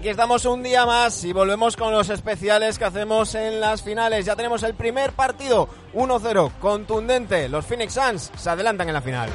[0.00, 4.24] Aquí estamos un día más y volvemos con los especiales que hacemos en las finales.
[4.24, 7.50] Ya tenemos el primer partido, 1-0, contundente.
[7.50, 9.28] Los Phoenix Suns se adelantan en la final.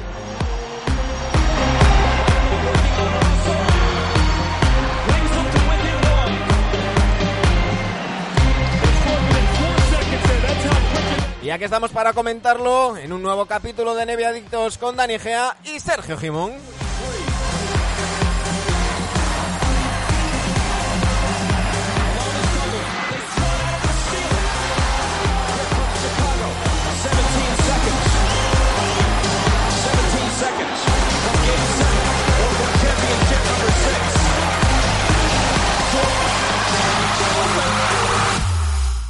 [11.44, 15.56] Y aquí estamos para comentarlo en un nuevo capítulo de Neve Adictos con Dani Gea
[15.62, 16.54] y Sergio Jimón.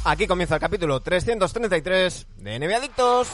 [0.07, 3.27] Aquí comienza el capítulo 333 de NBA Adictos.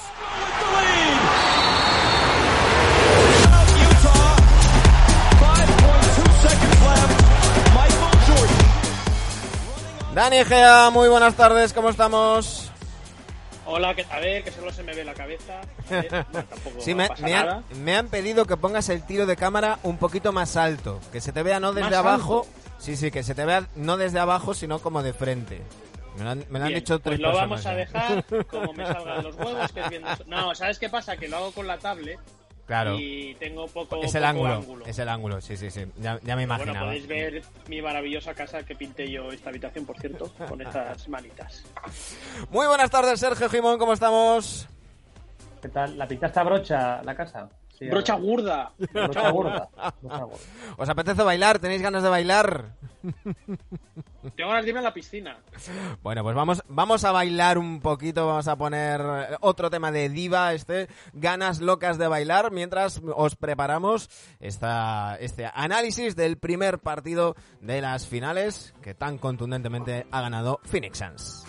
[10.14, 12.70] Dani Gea, muy buenas tardes, ¿cómo estamos?
[13.66, 15.62] Hola, que, a ver, que solo se me ve la cabeza.
[15.90, 17.64] Ver, tampoco Sí, me, pasa me nada.
[17.72, 21.22] han, me han pedido que pongas el tiro de cámara un poquito más alto, que
[21.22, 22.46] se te vea no desde ¿Más abajo,
[22.78, 25.62] sí, sí, que se te vea no desde abajo, sino como de frente.
[26.18, 28.74] Me lo han, me lo han dicho tres pues lo personas vamos a dejar como
[28.74, 30.10] me salgan los huevos, que es viendo...
[30.28, 31.18] No, ¿sabes qué pasa?
[31.18, 32.20] Que lo hago con la tablet
[32.66, 36.18] Claro, y tengo poco, es el poco ángulo, es el ángulo, sí, sí, sí, ya,
[36.24, 36.86] ya me Bueno, imaginaba.
[36.86, 41.66] podéis ver mi maravillosa casa que pinté yo esta habitación, por cierto, con estas manitas.
[42.52, 44.66] Muy buenas tardes, Sergio Jimón, ¿cómo estamos?
[45.62, 45.98] ¿Qué tal?
[45.98, 47.50] ¿La pintaste a brocha la casa?
[47.78, 48.72] Sí, brocha gorda.
[48.94, 49.70] brocha gorda.
[50.78, 51.60] ¿Os apetece bailar?
[51.60, 52.76] ¿Tenéis ganas de bailar?
[54.36, 55.38] Tengo ganas de irme a la piscina.
[56.02, 59.02] Bueno, pues vamos, vamos a bailar un poquito, vamos a poner
[59.42, 66.16] otro tema de diva, este, ganas locas de bailar, mientras os preparamos esta, este análisis
[66.16, 71.46] del primer partido de las finales que tan contundentemente ha ganado Phoenix Suns.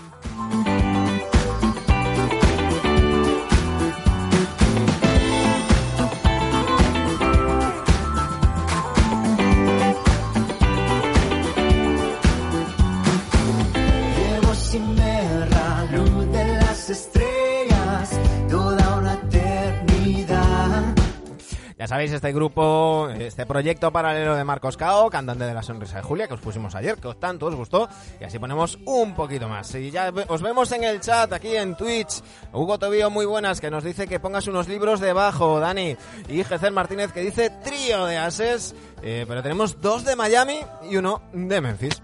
[21.76, 26.02] Ya sabéis, este grupo, este proyecto paralelo de Marcos Cao, cantante de La Sonrisa de
[26.02, 27.88] Julia, que os pusimos ayer, que os tanto os gustó,
[28.20, 29.74] y así ponemos un poquito más.
[29.74, 32.22] Y ya os vemos en el chat, aquí en Twitch.
[32.52, 35.96] Hugo Tobío, muy buenas, que nos dice que pongas unos libros debajo, Dani.
[36.28, 40.96] Y Gecer Martínez, que dice trío de ases, eh, pero tenemos dos de Miami y
[40.96, 42.00] uno de Memphis.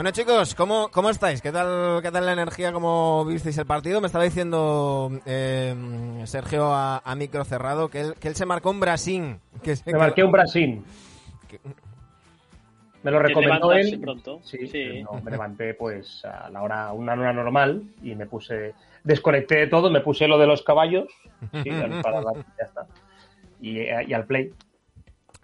[0.00, 1.42] Bueno chicos, ¿cómo, cómo estáis?
[1.42, 2.72] ¿Qué tal, ¿Qué tal la energía?
[2.72, 4.00] ¿Cómo visteis el partido?
[4.00, 5.74] Me estaba diciendo eh,
[6.24, 9.36] Sergio a, a micro cerrado que él, que él se marcó un Brasil.
[9.62, 10.82] Que se Me marqué un Brasil.
[11.46, 11.60] que-
[13.02, 14.00] Me lo recomendó él.
[14.00, 14.40] pronto.
[14.42, 15.02] Sí, Sí.
[15.02, 18.72] no, me levanté pues a la hora, una hora normal y me puse,
[19.04, 21.08] desconecté de todo, me puse lo de los caballos,
[21.62, 21.70] sí,
[22.02, 22.86] para la- ya está.
[23.60, 24.50] Y, y al play.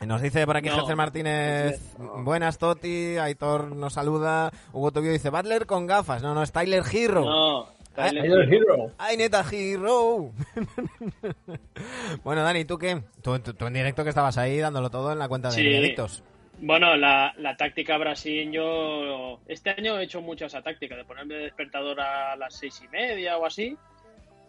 [0.04, 5.30] Nos dice por aquí No, José Martínez, buenas Toti, Aitor nos saluda, Hugo Tobio dice,
[5.30, 7.24] Butler con gafas, no, no, es Tyler Hero.
[7.24, 8.92] No, Tyler Ay, Hero.
[8.98, 10.30] ¡Ay, neta Hero!
[12.24, 13.00] bueno, Dani, ¿tú qué?
[13.22, 15.74] Tú, tú- tú en directo que estabas ahí dándolo todo en la cuenta de Sí.
[15.74, 16.22] Adictos.
[16.58, 21.34] Bueno, la, la táctica Brasil, yo este año he hecho mucho esa táctica de ponerme
[21.34, 23.76] de despertador a las seis y media o así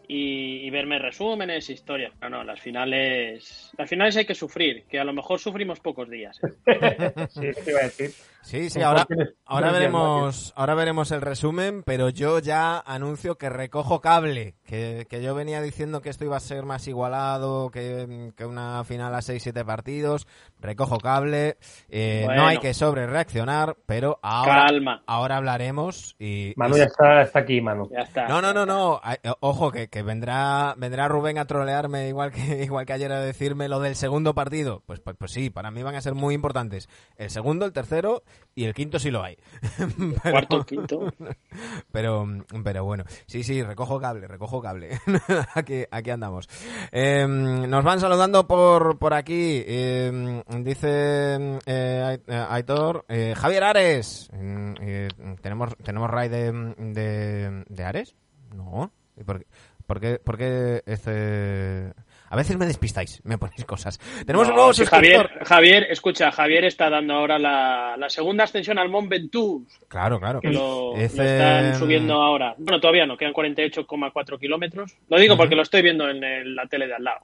[0.07, 2.13] y, y verme resúmenes, historias.
[2.21, 6.09] No, no, las finales, las finales hay que sufrir, que a lo mejor sufrimos pocos
[6.09, 6.39] días.
[6.65, 7.11] ¿eh?
[7.29, 8.11] Sí, iba a decir.
[8.47, 9.05] Sí, sí, ahora,
[9.45, 15.21] ahora veremos, ahora veremos el resumen, pero yo ya anuncio que recojo cable, que, que
[15.21, 19.17] yo venía diciendo que esto iba a ser más igualado, que, que una final a
[19.17, 20.27] 6-7 partidos,
[20.61, 21.57] recojo cable,
[21.89, 22.43] eh, Bueno.
[22.43, 25.03] no hay que sobre reaccionar, pero ahora, Calma.
[25.07, 26.53] ahora hablaremos y...
[26.55, 27.89] Manu y- ya está, está aquí, Manu.
[27.91, 28.29] Ya está.
[28.29, 29.01] no, no, no, no.
[29.41, 33.67] Ojo, que, que vendrá, vendrá Rubén a trolearme igual que, igual que ayer a decirme
[33.67, 34.83] lo del segundo partido.
[34.85, 36.87] Pues, pues, pues sí, para mí van a ser muy importantes.
[37.17, 38.23] El segundo, el tercero
[38.55, 39.37] y el quinto si lo hay.
[40.23, 41.13] Pero- Cuarto, quinto.
[41.91, 42.25] pero,
[42.63, 44.99] pero bueno, sí, sí, recojo cable, recojo cable.
[45.55, 46.49] aquí, aquí andamos.
[46.91, 49.63] Eh, nos van saludando por, por aquí.
[49.65, 51.35] eh, dice
[51.65, 54.29] eh, eh, Aitor, eh, Javier Ares.
[54.33, 55.07] Mm, eh,
[55.41, 58.15] ¿Tenemos, tenemos raid de, de, de Ares?
[58.55, 58.91] No.
[59.15, 59.47] ¿Y por, qué-
[59.85, 61.93] por qué, por qué este...?
[62.29, 63.99] A veces me despistáis, me ponéis cosas.
[64.25, 64.73] Tenemos No, un nuevo.
[64.89, 70.19] Javier, Javier, escucha, Javier está dando ahora la, la segunda ascensión al Mont Ventoux, Claro,
[70.19, 70.41] claro.
[70.41, 72.53] que lo, están subiendo ahora.
[72.57, 74.95] Bueno, todavía no, quedan 48,4 kilómetros.
[75.09, 77.19] Lo digo porque lo estoy viendo en el- la tele de al lado.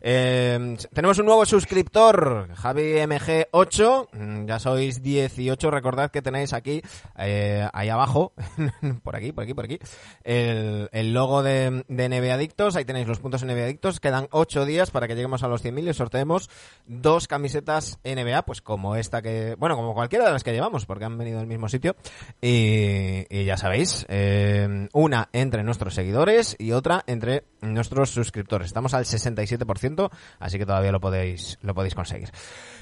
[0.00, 4.08] Eh, tenemos un nuevo suscriptor, Javi MG8.
[4.12, 5.70] Mm, Ya sois 18.
[5.70, 6.82] Recordad que tenéis aquí,
[7.18, 8.32] eh, ahí abajo,
[9.02, 9.78] por aquí, por aquí, por aquí,
[10.24, 12.76] el, el logo de, de NBA Adictos.
[12.76, 14.00] Ahí tenéis los puntos NBA Adictos.
[14.00, 16.48] Quedan 8 días para que lleguemos a los 100.000 y sorteemos
[16.86, 21.04] dos camisetas NBA, pues como esta que, bueno, como cualquiera de las que llevamos, porque
[21.04, 21.96] han venido del mismo sitio.
[22.40, 28.66] Y, ya sabéis, eh, una entre nuestros seguidores y otra entre nuestros suscriptores.
[28.68, 29.89] Estamos al 67%,
[30.38, 32.30] así que todavía lo podéis, lo podéis conseguir.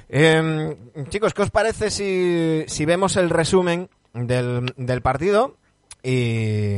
[0.08, 0.76] Eh,
[1.08, 5.56] chicos, ¿qué os parece si, si vemos el resumen del, del partido?
[6.02, 6.76] Y,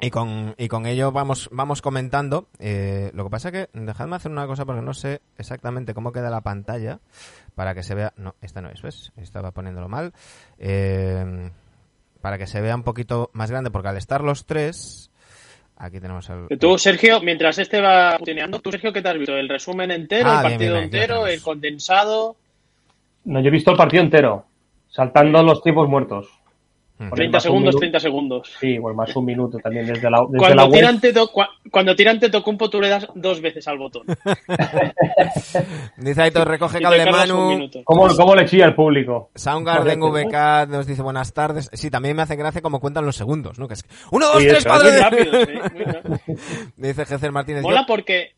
[0.00, 2.48] y con, y con ello vamos, vamos comentando.
[2.58, 6.30] Eh, lo que pasa que, dejadme hacer una cosa porque no sé exactamente cómo queda
[6.30, 7.00] la pantalla
[7.54, 8.12] para que se vea.
[8.16, 9.12] No, esta no es, ¿ves?
[9.16, 10.12] Estaba poniéndolo mal.
[10.58, 11.50] Eh,
[12.20, 15.10] para que se vea un poquito más grande, porque al estar los tres.
[15.76, 16.58] Aquí tenemos el.
[16.58, 19.36] Tú, Sergio, mientras este va putineando, tú, Sergio, ¿qué te has visto?
[19.36, 22.36] ¿El resumen entero, Ah, el partido bien, bien, entero, el condensado?
[23.24, 24.46] No, yo he visto el partido entero,
[24.88, 26.28] saltando los tiempos muertos.
[26.96, 27.08] Mm.
[27.08, 27.78] Por 30 más un segundos, minuto.
[27.80, 28.52] 30 segundos.
[28.60, 30.72] Sí, pues más un minuto también desde la, desde la Cuando web.
[30.72, 34.04] tiran, Teto- cua- cuando tiran Tetocumpo, tú le das dos veces al botón.
[35.96, 37.68] Dice Aitor, recoge te cable Manu.
[37.84, 39.30] ¿Cómo, ¿Cómo le chilla al público?
[39.34, 41.68] Soundgarden VK nos dice buenas tardes.
[41.72, 43.66] Sí, también me hace gracia como cuentan los segundos, ¿no?
[43.68, 44.88] Que es uno, dos, Sí, tres, cuatro.
[44.90, 46.18] Muy rápido, sí, muy rápido.
[46.76, 47.62] Dice Gecer Martínez.
[47.62, 48.34] Mola yo- porque...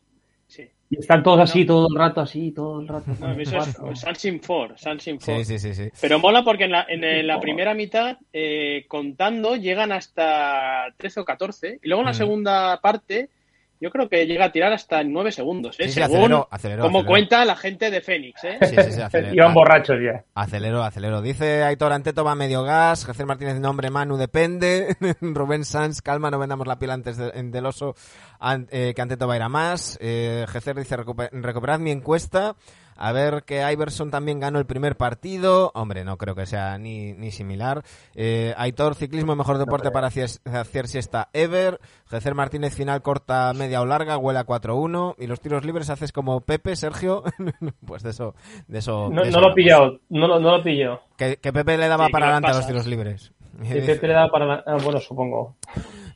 [0.89, 3.11] Y están todos así, todo el rato así, todo el rato.
[3.19, 5.43] No, eso es Sunshine 4, Sunshine 4.
[5.43, 5.89] Sí, sí, sí, sí.
[5.99, 11.25] Pero mola porque en la, en la primera mitad, eh, contando, llegan hasta 13 o
[11.25, 11.79] 14.
[11.83, 12.15] Y luego en la Mm.
[12.15, 13.29] segunda parte,
[13.79, 15.79] yo creo que llega a tirar hasta 9 segundos.
[15.79, 15.83] ¿eh?
[15.85, 17.09] Sí, sí, Según aceleró, aceleró, como aceleró.
[17.11, 18.43] cuenta la gente de Fénix.
[18.43, 18.57] ¿eh?
[18.61, 19.33] Sí, sí, sí, acelero.
[19.35, 20.23] Iban borrachos ya.
[20.35, 21.21] Acelero, acelero.
[21.21, 23.05] Dice Aitor Anteto va medio gas.
[23.05, 24.95] Gecer Martínez, nombre Manu depende.
[25.21, 27.95] Rubén Sanz, calma, no vendamos la piel antes de- en del oso,
[28.39, 29.97] an- eh, que Anteto va a ir a más.
[30.01, 30.45] Eh,
[30.75, 32.55] dice, "Recupe- recuperad mi encuesta.
[32.97, 35.71] A ver que Iverson también ganó el primer partido.
[35.75, 37.83] Hombre, no creo que sea ni, ni similar.
[38.15, 41.79] Eh, Aitor, ciclismo, mejor deporte para hacer, siesta ever.
[42.07, 45.15] Gecer Martínez, final corta, media o larga, huele a 4-1.
[45.17, 47.23] Y los tiros libres haces como Pepe, Sergio.
[47.85, 48.35] pues de eso,
[48.67, 49.09] de eso.
[49.11, 51.01] No, de eso no lo he pillado, no lo, no lo pilló.
[51.17, 53.33] Que, que Pepe le daba Sí, para adelante a los tiros libres.
[53.63, 55.55] Sí, Pepe le da para la- ah, bueno, supongo.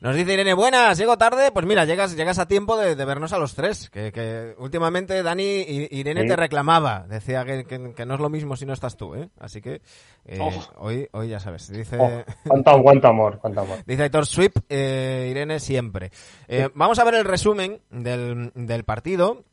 [0.00, 1.52] Nos dice Irene, buenas, llego tarde.
[1.52, 3.88] Pues mira, llegas, llegas a tiempo de, de vernos a los tres.
[3.90, 6.28] Que, que últimamente Dani y Irene Sí.
[6.28, 7.06] te reclamaba.
[7.08, 9.28] Decía que, que- que no es lo mismo si no estás tú, ¿eh?
[9.38, 9.80] Así que
[10.24, 10.50] eh, Oh.
[10.86, 11.68] hoy, hoy ya sabes.
[11.68, 12.10] Dice, Oh,
[12.48, 13.78] cuánto, cuánto amor, cuánto amor.
[13.86, 16.10] dice Aitor Sweep, eh, Irene siempre.
[16.48, 19.44] Eh, vamos a ver el resumen del, del partido.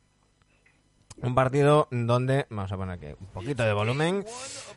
[1.21, 4.25] Un partido donde, vamos a poner aquí un poquito de volumen,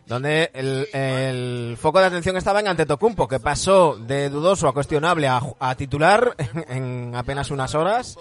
[0.07, 5.41] donde el, foco de atención estaba en Antetokounmpo, que pasó de dudoso a cuestionable a,
[5.61, 6.65] a titular en,
[7.09, 8.19] en apenas unas horas.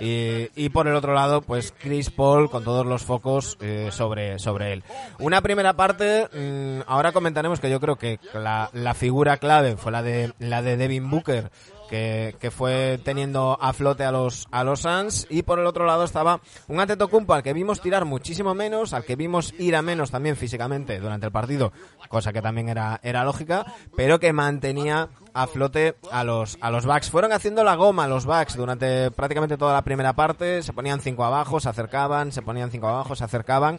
[0.00, 4.38] Y, y por el otro lado, pues Chris Paul con todos los focos eh, sobre,
[4.38, 4.84] sobre él.
[5.18, 9.92] Una primera parte, mm, ahora comentaremos que yo creo que la, la figura clave fue
[9.92, 11.50] la de, la de Devin Booker,
[11.88, 15.26] que, que fue teniendo a flote a los, a los Suns.
[15.30, 19.04] Y por el otro lado estaba un Antetokounmpo al que vimos tirar muchísimo menos, al
[19.04, 21.72] que vimos ir a menos también físicamente durante el partido,
[22.08, 26.86] cosa que también era, era lógica, pero que mantenía a flote a los, a los
[26.86, 27.10] Bucks.
[27.10, 31.24] Fueron haciendo la goma los Bucks durante prácticamente toda la primera parte, se ponían cinco
[31.24, 33.78] abajo, se acercaban, se ponían cinco abajo, se acercaban,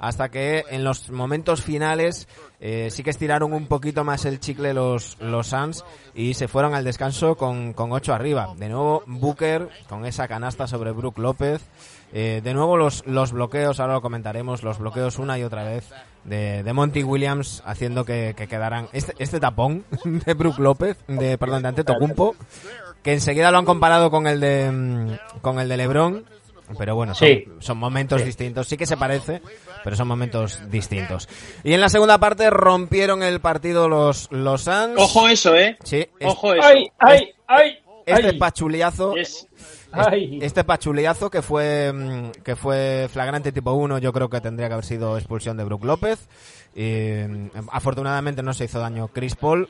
[0.00, 2.26] hasta que en los momentos finales
[2.58, 6.74] eh, sí que estiraron un poquito más el chicle los, los Suns y se fueron
[6.74, 8.54] al descanso con, con ocho arriba.
[8.56, 11.60] De nuevo Booker con esa canasta sobre Brook López.
[12.12, 15.88] Eh, de nuevo los, los bloqueos, ahora lo comentaremos, los bloqueos una y otra vez
[16.24, 21.38] de, de Monty Williams haciendo que, que quedaran este, este tapón de Brook López, de
[21.38, 22.34] perdón, de Antetokounmpo,
[23.04, 26.24] que enseguida lo han comparado con el de mm, con el de LeBron,
[26.76, 27.44] pero bueno, son, Sí.
[27.60, 29.40] son momentos distintos, sí que se parece,
[29.84, 31.28] pero son momentos distintos.
[31.64, 34.94] Y en la segunda parte rompieron el partido los los Suns.
[34.96, 35.76] Ojo eso, ¿eh?
[35.84, 36.66] Sí, es- Ojo eso.
[36.66, 37.78] ¡Ay, ay, ay!
[38.06, 39.46] este ay, pachuliazo Es,
[39.92, 40.38] ay.
[40.42, 44.74] este pachuliazo que fue mm, que fue flagrante tipo 1, yo creo que tendría que
[44.74, 46.28] haber sido expulsión de Brook López.
[46.74, 49.68] Y, mm, afortunadamente no se hizo daño Chris Paul.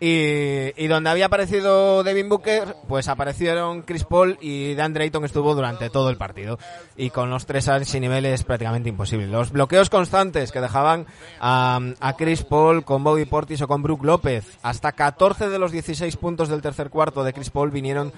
[0.00, 5.54] Y, y donde había aparecido Devin Booker, pues aparecieron Chris Paul y Dan Drayton estuvo
[5.54, 6.58] durante todo el partido.
[6.96, 9.26] Y con los tres a ese nivel es prácticamente imposible.
[9.26, 11.06] Los bloqueos constantes que dejaban
[11.40, 14.58] a, Chris Paul con Bobby Portis o con Brook López.
[14.62, 18.12] Hasta 14 de los 16 puntos del tercer cuarto de Chris Paul vinieron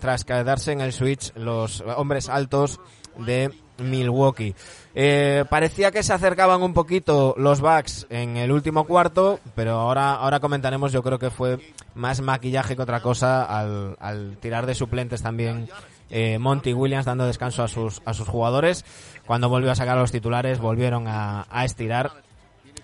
[0.00, 2.80] tras quedarse en el switch los hombres altos
[3.18, 4.54] de Milwaukee.
[4.94, 10.14] Eh, parecía que se acercaban un poquito los Bucks en el último cuarto, pero ahora,
[10.14, 11.58] ahora comentaremos, yo creo que fue
[11.94, 15.68] más maquillaje que otra cosa al, tirar de suplentes también
[16.10, 18.84] eh, Monty Williams dando descanso a sus, a sus jugadores.
[19.26, 22.10] Cuando volvió a sacar a los titulares, volvieron a estirar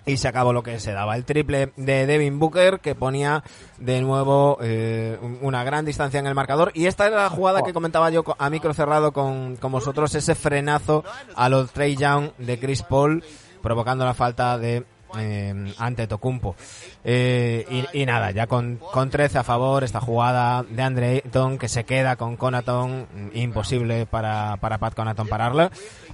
[0.05, 1.15] y se acabó lo que se daba.
[1.15, 3.43] El triple de Devin Booker que ponía
[3.77, 6.71] de nuevo eh, una gran distancia en el marcador.
[6.73, 10.35] Y esta era la jugada que comentaba yo a micro cerrado con, con vosotros, ese
[10.35, 11.03] frenazo
[11.35, 13.23] a los Trey Young de Chris Paul,
[13.61, 14.85] provocando la falta de
[15.17, 16.55] eh, ante Tocumpo.
[17.03, 21.57] Eh, y, y nada, ya con, con 13 a favor, esta jugada de Andre Ayton
[21.57, 25.71] que se queda con Conaton, mm, imposible para, para Pat Conaton pararla.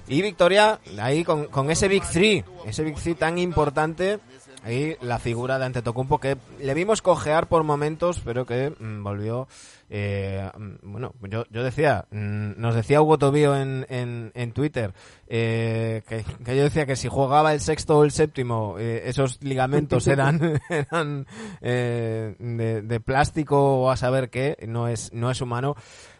[0.08, 4.18] Y victoria ahí con, con ese Big Three, ese Big Three tan importante.
[4.64, 9.46] Ahí la figura de Antetokounmpo que le vimos cojear por momentos, pero que mm, volvió.
[9.90, 14.92] Eh, mm, bueno, yo, yo decía, mm, nos decía Hugo Tobío en, en, en Twitter
[15.28, 19.42] eh, que, que yo decía que si jugaba el sexto o el séptimo, eh, esos
[19.42, 21.26] ligamentos eran, eran
[21.60, 25.74] de, de plástico o a saber qué, no es, no es humano.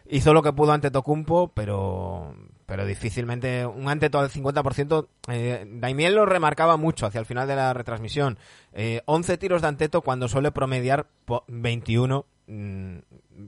[0.09, 2.33] Hizo lo que pudo ante Tocumpo, pero,
[2.65, 5.05] pero difícilmente un anteto al 50%.
[5.29, 8.39] Eh, Daimiel lo remarcaba mucho hacia el final de la retransmisión.
[8.71, 12.25] Eh, 11 tiros de anteto cuando suele promediar po- 21.
[12.47, 12.97] mm,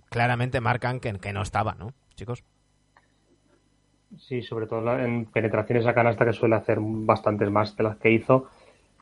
[0.10, 2.44] claramente marcan que, que no estaba, ¿no, chicos?
[4.18, 8.12] Sí, sobre todo en penetraciones a canasta que suele hacer bastantes más de las que
[8.12, 8.48] hizo.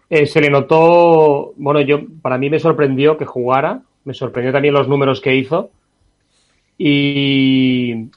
[0.09, 4.73] Eh, se le notó, bueno, yo para mí me sorprendió que jugara, me sorprendió también
[4.73, 5.71] los números que hizo
[6.77, 8.09] y,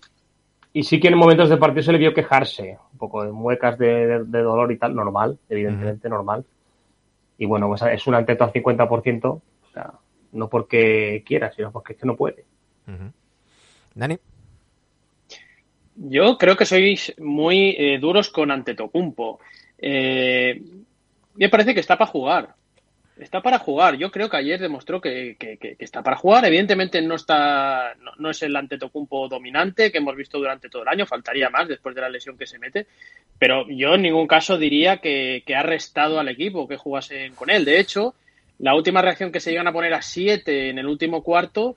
[0.72, 3.78] y sí que en momentos de partido se le vio quejarse, un poco de muecas
[3.78, 6.44] de, de- de dolor y tal, normal, evidentemente normal.
[7.38, 9.92] Y bueno, pues es un anteto al 50%, o sea,
[10.32, 12.44] no porque quiera, sino porque es que no puede.
[13.94, 14.18] Dani.
[15.96, 19.40] Yo creo que sois muy eh, duros con Antetokounmpo.
[19.78, 20.60] Eh,
[21.34, 22.54] me parece que está para jugar.
[23.18, 23.96] Está para jugar.
[23.96, 26.44] Yo creo que ayer demostró que, que- está para jugar.
[26.46, 31.04] Evidentemente no está, no, es el Antetokounmpo dominante que hemos visto durante todo el año.
[31.06, 32.86] Faltaría más después de la lesión que se mete.
[33.38, 37.50] Pero yo en ningún caso diría que, que ha restado al equipo que jugasen con
[37.50, 37.66] él.
[37.66, 38.14] De hecho,
[38.58, 41.76] la última reacción que se llegan a poner a 7 en el último cuarto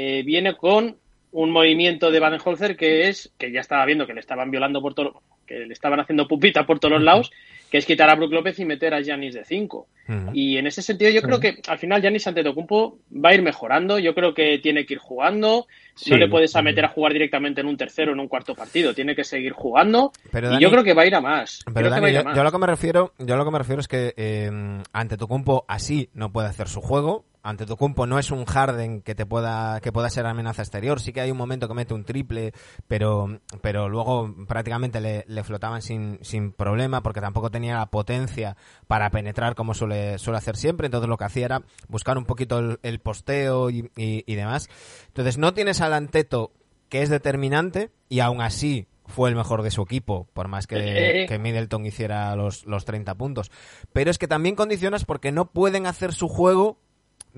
[0.00, 0.96] eh, viene con
[1.32, 4.94] un movimiento de Baden-Holzer que es, que ya estaba viendo que le estaban violando por
[4.94, 7.30] todo, que le estaban haciendo pupita por todos los lados,
[7.70, 9.86] que es quitar a Brook López y meter a Giannis de 5.
[10.08, 10.30] Ujú.
[10.32, 13.98] Y en ese sentido yo creo que al final Giannis Antetokounmpo va a ir mejorando,
[13.98, 16.10] yo creo que tiene que ir jugando, Sí.
[16.10, 18.54] no le puedes a meter a jugar directamente en un tercero o en un cuarto
[18.54, 21.20] partido, tiene que seguir jugando Pero y Dani- yo creo que va a ir a
[21.20, 21.60] más.
[21.74, 22.34] Pero a a yo, más.
[22.36, 24.50] yo a lo que me refiero, yo a lo que me refiero es que eh,
[24.92, 27.24] ante Tocumpo así no puede hacer su juego.
[27.42, 31.00] Ante Tocumpo no es un Harden que te pueda que pueda ser amenaza exterior.
[31.00, 32.52] Sí que hay un momento que mete un triple,
[32.88, 38.56] pero pero luego prácticamente le, le flotaban sin, sin problema porque tampoco tenía la potencia
[38.86, 40.86] para penetrar como suele suele hacer siempre.
[40.86, 44.68] Entonces lo que hacía era buscar un poquito el, el posteo y, y- y demás.
[45.08, 46.52] Entonces no tienes al Anteto
[46.88, 51.22] que es determinante y aún así fue el mejor de su equipo, por más que,
[51.22, 51.26] Eh.
[51.26, 53.50] que Middleton hiciera los, los 30 puntos.
[53.94, 56.78] Pero es que también condicionas porque no pueden hacer su juego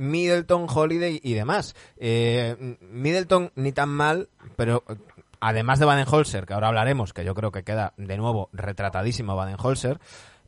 [0.00, 1.76] Middleton, Holiday y demás.
[1.98, 4.94] Eh, Middleton ni tan mal, pero eh,
[5.40, 9.98] además de Baden-Holzer, que ahora hablaremos, que yo creo que queda de nuevo retratadísimo Baden-Holzer,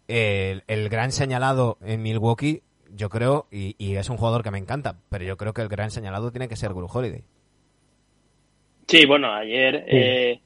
[0.09, 2.62] el, el gran señalado en Milwaukee,
[2.94, 5.68] yo creo, y, y es un jugador que me encanta, pero yo creo que el
[5.68, 7.25] gran señalado tiene que ser Guru Holiday.
[8.88, 10.40] Sí, bueno, ayer, eh,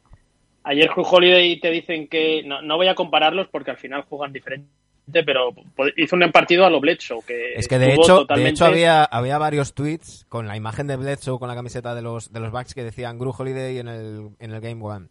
[0.63, 4.33] ayer Drew Holiday te dicen que no, no voy a compararlos porque al final juegan
[4.33, 4.69] diferente,
[5.13, 5.55] pero
[5.97, 9.39] hizo un partido a lo Bledsoe que Es que de hecho, de hecho había, había
[9.39, 12.75] varios tweets con la imagen de Bledsoe con la camiseta de los de los Bucks
[12.75, 15.07] que decían Gru Holiday en el, en el Game One.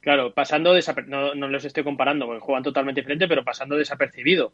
[0.00, 4.52] Claro, pasando desaper- no, no los estoy comparando porque juegan totalmente diferente, pero pasando desapercibido,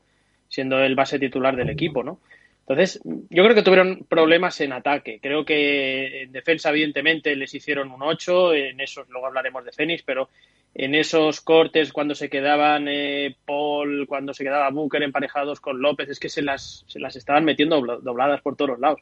[0.48, 2.20] siendo el base titular del equipo, ¿no?
[2.60, 5.18] Entonces, yo creo que tuvieron problemas en ataque.
[5.20, 10.02] Creo que en defensa, evidentemente, les hicieron un 8, en esos, luego hablaremos de Fénix,
[10.04, 10.28] pero
[10.72, 16.08] en esos cortes, cuando se quedaban eh, Paul, cuando se quedaba Booker emparejados con López,
[16.10, 19.00] es que se las, se las estaban metiendo dobla- dobladas por todos lados.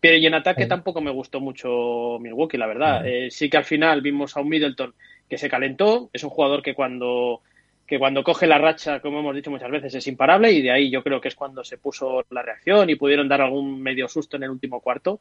[0.00, 0.68] Pero y en ataque Sí.
[0.68, 3.06] tampoco me gustó mucho Milwaukee, la verdad.
[3.06, 4.94] Eh, sí que al final vimos a un Middleton
[5.30, 7.40] que se calentó, es un jugador que cuando
[7.88, 10.90] que cuando coge la racha, como hemos dicho muchas veces, es imparable y de ahí
[10.90, 14.36] yo creo que es cuando se puso la reacción y pudieron dar algún medio susto
[14.36, 15.20] en el último cuarto.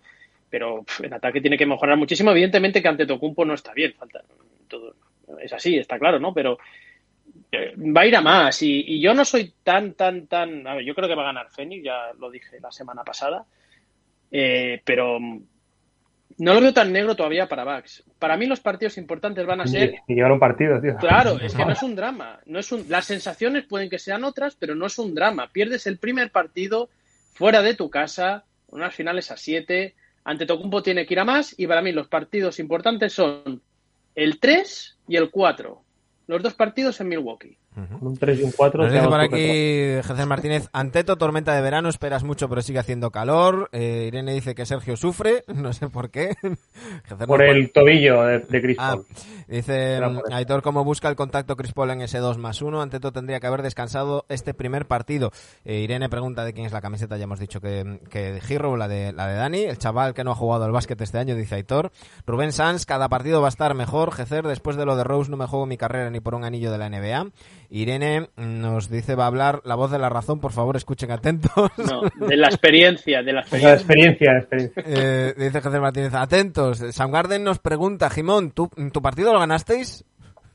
[0.50, 2.32] Pero pf, en ataque tiene que mejorar muchísimo.
[2.32, 4.22] Evidentemente que ante Tocumpo no está bien, falta
[4.68, 4.96] todo.
[5.42, 6.34] Es así, está claro, ¿no?
[6.34, 6.58] Pero
[7.54, 10.68] eh, va a ir a más y, yo no soy tan, tan, tan...
[10.68, 13.46] A ver, yo creo que va a ganar Fénix, ya lo dije la semana pasada,
[14.30, 15.20] eh, pero
[16.40, 18.04] no lo veo tan negro todavía para Bucks.
[18.20, 20.96] Para mí los partidos importantes van a ser Y llevar un partido, tío.
[20.98, 22.40] Claro, es que no es un drama.
[22.46, 22.86] No es un...
[22.90, 25.50] Las sensaciones pueden que sean otras, pero no es un drama.
[25.52, 26.90] Pierdes el primer partido
[27.34, 29.96] fuera de tu casa, unas finales a 7.
[30.26, 31.56] Ante Tocumpo tiene que ir a más.
[31.58, 33.62] Y para mí los partidos importantes son
[34.14, 35.82] el 3 y el 4.
[36.28, 37.58] Los dos partidos en Milwaukee.
[38.02, 38.84] Un 3 y un 4.
[38.84, 43.12] Nos dice por aquí Jesús Martínez, Anteto, tormenta de verano, esperas mucho pero sigue haciendo
[43.12, 43.70] calor.
[43.72, 46.36] Eh, Irene dice que Sergio sufre, no sé por qué.
[47.28, 48.98] Por el tobillo de, de Chris Ah,
[49.48, 50.00] dice.
[50.32, 53.48] Aitor, como busca el contacto Chris Paul en ese 2 más 1, Anteto tendría que
[53.48, 55.32] haber descansado este primer partido.
[55.66, 58.78] Eh, Irene pregunta de quién es la camiseta, ya hemos dicho que, que de Hero,
[58.78, 61.36] la de, la de Dani, el chaval que no ha jugado al básquet este año,
[61.36, 61.92] dice Aitor.
[62.26, 64.12] Rubén Sanz, cada partido va a estar mejor.
[64.12, 66.72] Gecer, después de lo de Rose no me juego mi carrera ni por un anillo
[66.72, 67.32] de la NBA.
[67.70, 71.52] Irene nos dice, va a hablar la voz de la razón, por favor escuchen atentos.
[71.78, 73.74] No, de la experiencia, de la Es la experiencia.
[73.74, 74.84] experiencia, la experiencia.
[74.88, 76.78] Eh, dice Jesús Martínez, atentos.
[76.92, 80.06] Soundgarden nos pregunta, Jimón, ¿tú, ¿tu partido lo ganasteis?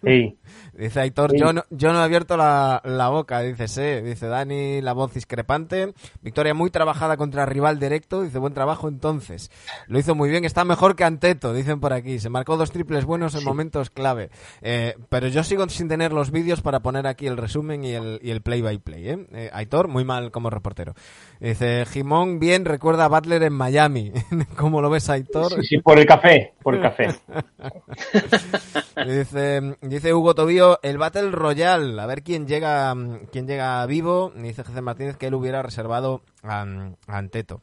[0.02, 0.38] Sí.
[0.72, 1.38] Dice Aitor, Sí.
[1.38, 5.12] yo no, yo no he abierto la, la boca, dice sí, dice Dani, la voz
[5.12, 5.92] discrepante.
[6.22, 9.50] Victoria muy trabajada contra rival directo, dice buen trabajo entonces.
[9.86, 12.18] Lo hizo muy bien, está mejor que Anteto, dicen por aquí.
[12.18, 14.30] Se marcó dos triples buenos en momentos clave.
[14.62, 18.18] Eh, pero yo sigo sin tener los vídeos para poner aquí el resumen y el,
[18.22, 19.08] y el play by play.
[19.10, 19.26] ¿eh?
[19.32, 20.94] Eh, Aitor, muy mal como reportero.
[21.38, 24.10] Dice Jimón, bien, recuerda a Butler en Miami.
[24.56, 25.52] ¿Cómo lo ves, Aitor?
[25.52, 27.08] Sí, sí, por el café, por el café.
[29.06, 34.32] Dice, dice Hugo Tobío, el Battle Royale, a ver quién llega, mm, quién llega vivo.
[34.34, 37.60] Dice José Martínez que él hubiera reservado a, a Anteto.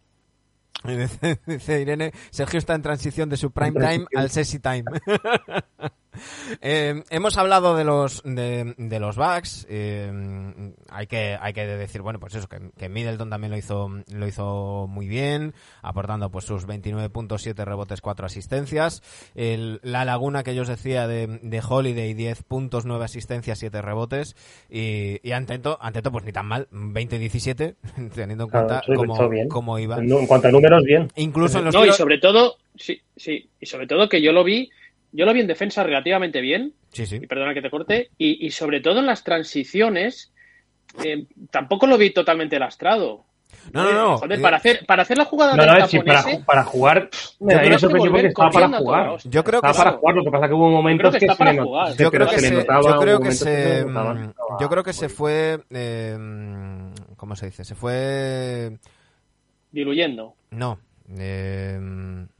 [0.83, 4.85] Dice, dice Irene, Sergio está en transición de su prime time al sexy time.
[6.61, 9.65] Eh, hemos hablado de los de, de los backs.
[9.69, 10.11] eh,
[10.89, 14.27] hay que hay que decir bueno pues eso que, que Middleton también lo hizo lo
[14.27, 19.01] hizo muy bien, aportando pues sus 29.7 rebotes, 4 asistencias.
[19.35, 23.81] El- la laguna que yo os decía de, de Holiday 10 puntos, 9 asistencias, 7
[23.81, 24.35] rebotes
[24.69, 27.75] y, y Anteto, Anteto pues ni tan mal, 20-17
[28.15, 29.97] teniendo en Claro, cuenta sí, cómo, cómo iba.
[29.99, 31.07] En cuanto a números, bien.
[31.15, 34.31] Incluso en los No, y tiros- sobre todo, sí, sí, y sobre todo que yo
[34.31, 34.69] lo vi,
[35.11, 37.17] yo lo vi en defensa relativamente bien, Sí, sí.
[37.21, 40.31] y perdona que te corte, y, y sobre todo en las transiciones,
[41.03, 43.25] eh, tampoco lo vi totalmente lastrado.
[43.73, 44.17] No, no, Eh, no.
[44.17, 47.09] Joder, eh, para hacer, para hacer la jugada No, del no, tapón sí, para, jugar.
[47.39, 49.17] Me creo que volver estaba para jugar.
[49.25, 51.33] Yo creo que Estaba para jugar, lo que pasa es que hubo momentos que que,
[51.33, 51.55] se le
[51.97, 53.85] yo creo que se se, le notaba yo creo que se
[54.59, 56.17] yo creo que se fue eh,
[57.17, 58.77] cómo se dice se fue
[59.71, 60.35] diluyendo.
[60.51, 60.79] no
[61.17, 61.79] eh,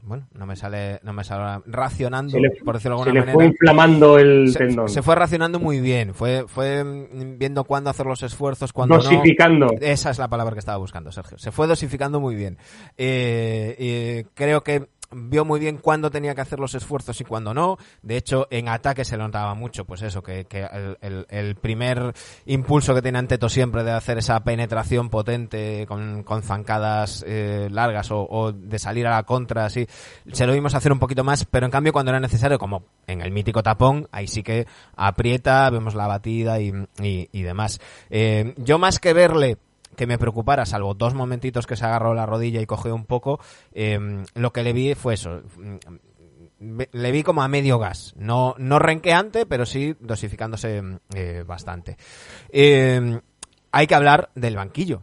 [0.02, 3.26] bueno no me sale no me sale racionando Se le, por decirlo de se alguna
[3.26, 4.88] le fue inflamando el se, tendón.
[4.88, 9.66] se fue racionando muy bien fue fue mm, viendo cuándo hacer los esfuerzos cuándo dosificando.
[9.66, 12.58] no esa es la palabra que estaba buscando Sergio se fue dosificando muy bien
[12.96, 17.54] Eh, eh, creo que vio muy bien cuándo tenía que hacer los esfuerzos y cuándo
[17.54, 17.78] no.
[18.02, 20.46] De hecho, en ataque se le notaba mucho, pues eso, que,
[21.00, 22.14] el, primer
[22.46, 28.52] impulso que tiene Anteto siempre de hacer esa penetración potente con, zancadas eh, largas o,
[28.52, 29.86] de salir a la contra, así,
[30.32, 33.20] se lo vimos hacer un poquito más, pero en cambio cuando era necesario, como en
[33.20, 37.80] el mítico tapón, ahí sí que aprieta, vemos la batida y demás.
[38.10, 39.58] Eh, yo más que verle
[40.00, 43.38] que me preocupara, salvo dos momentitos que se agarró la rodilla y cogió un poco,
[43.72, 45.42] eh, lo que le vi fue eso.
[45.58, 50.82] mm, Le vi como a medio gas, no, no renqueante, pero sí dosificándose
[51.14, 51.98] eh, bastante.
[52.48, 53.20] Eh,
[53.72, 55.02] hay que hablar del banquillo.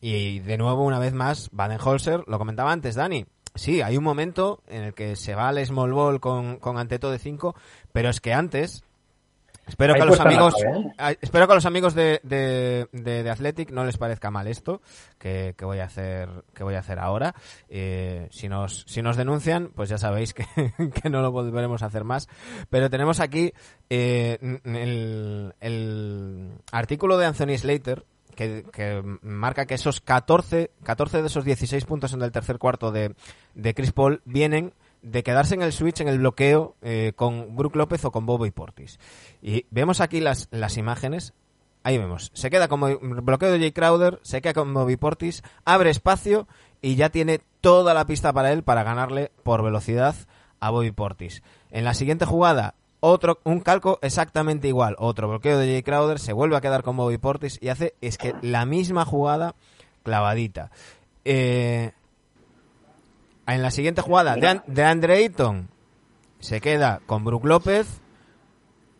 [0.00, 3.26] Y de nuevo, una vez más, Baden-Holzer, lo comentaba antes, Dani.
[3.54, 7.12] Sí, hay un momento en el que se va al small ball con, con Anteto
[7.12, 7.54] de 5,
[7.92, 8.82] pero es que antes,
[9.66, 11.16] espero Ahí que a los amigos, ¿eh?
[11.20, 14.80] Espero que a los amigos de, de, de, de Athletic no les parezca mal esto
[15.18, 17.34] que, que voy a hacer que voy a hacer ahora.
[17.68, 20.44] Eh, si nos si nos denuncian, pues ya sabéis que,
[21.02, 22.28] que no lo volveremos a hacer más.
[22.70, 23.52] Pero tenemos aquí
[23.90, 31.26] eh, el, el artículo de Anthony Slater que, que marca que esos 14, 14 de
[31.26, 33.14] esos 16 puntos en el tercer cuarto de,
[33.54, 34.72] de Chris Paul vienen
[35.02, 38.46] de quedarse en el switch, en el bloqueo eh, con Brook López o con Bobo
[38.46, 38.98] y Portis.
[39.42, 41.34] Y vemos aquí las, las imágenes.
[41.84, 42.30] Ahí vemos.
[42.34, 46.46] Se queda como bloqueo de Jay Crowder, se queda con Bobby Portis, abre espacio
[46.80, 50.14] y ya tiene toda la pista para él para ganarle por velocidad
[50.60, 51.42] a Bobby Portis.
[51.72, 56.32] En la siguiente jugada otro, un calco exactamente igual, otro bloqueo de Jay Crowder, se
[56.32, 59.56] vuelve a quedar con Bobby Portis y hace, es que la misma jugada
[60.04, 60.70] clavadita.
[61.24, 61.90] Eh,
[63.46, 65.68] en la siguiente jugada de, An- de Andre Ayton
[66.40, 68.00] se queda con Brook López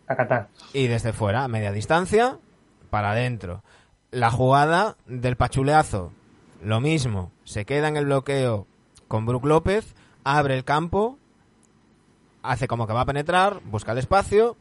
[0.06, 0.48] Acatá.
[0.72, 2.38] y desde fuera, a media distancia,
[2.90, 3.62] para adentro.
[4.10, 6.12] La jugada del pachuleazo,
[6.62, 8.66] lo mismo, se queda en el bloqueo
[9.08, 11.18] con Brook López, abre el campo,
[12.42, 14.56] hace como que va a penetrar, busca el espacio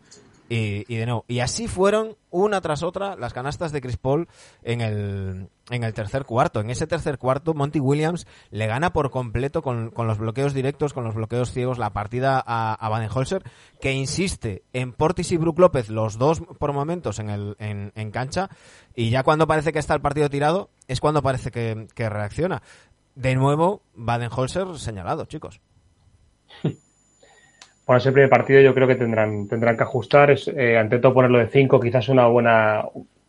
[0.51, 1.25] y, y de nuevo.
[1.27, 4.27] Y así fueron una tras otra las canastas de Chris Paul
[4.63, 6.59] en el, en el tercer cuarto.
[6.59, 10.93] En ese tercer cuarto, Monty Williams le gana por completo con, con los bloqueos directos,
[10.93, 13.43] con los bloqueos ciegos, la partida a, a Baden-Holzer,
[13.79, 18.11] que insiste en Portis y Brook López, los dos por momentos en, el, en, en
[18.11, 18.49] cancha,
[18.93, 22.61] y ya cuando parece que está el partido tirado, es cuando parece que, que reacciona.
[23.15, 25.61] De nuevo, Baden-Holzer señalado, chicos.
[27.91, 30.31] Por ese primer partido yo creo que tendrán, tendrán que ajustar.
[30.31, 32.85] Es, eh, ante todo ponerlo de 5 quizás una buena,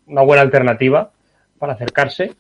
[0.07, 1.11] una buena alternativa
[1.59, 2.31] para acercarse.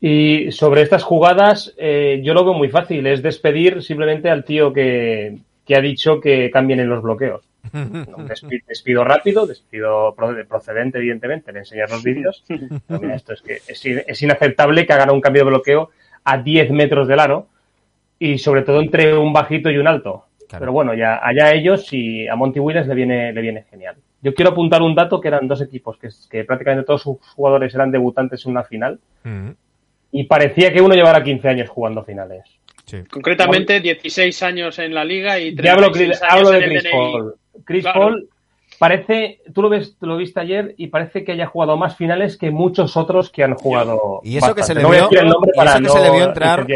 [0.00, 3.06] Y sobre estas jugadas eh, yo lo veo muy fácil.
[3.06, 7.42] Es despedir simplemente al tío que, que ha dicho que cambien en los bloqueos.
[7.74, 12.44] Un despi- despido rápido, despido pro- procedente, evidentemente, de enseñar los vídeos.
[12.88, 15.90] Mira, esto es que es, es inaceptable que hagan un cambio de bloqueo
[16.24, 17.46] a 10 metros del aro
[18.18, 20.24] y sobre todo entre un bajito y un alto.
[20.48, 20.62] Claro.
[20.62, 23.96] Pero bueno, ya allá ellos y a Monty Williams le viene, le viene genial.
[24.22, 27.74] Yo quiero apuntar un dato que eran dos equipos, que, que prácticamente todos sus jugadores
[27.74, 29.50] eran debutantes en una final Mm,
[30.12, 32.44] y parecía que uno llevara 15 años jugando finales.
[32.84, 32.98] sí.
[33.10, 36.88] Concretamente, 16 años en la liga y Ya hablo, 36 años hablo de en Chris.
[36.92, 37.34] Paul.
[37.64, 38.00] Chris Claro.
[38.00, 38.28] Paul
[38.78, 42.50] parece, tú lo ves, lo viste ayer y parece que haya jugado más finales que
[42.50, 44.20] muchos otros que han jugado.
[44.22, 45.38] Y eso que se le vio- no
[46.26, 46.66] entrar-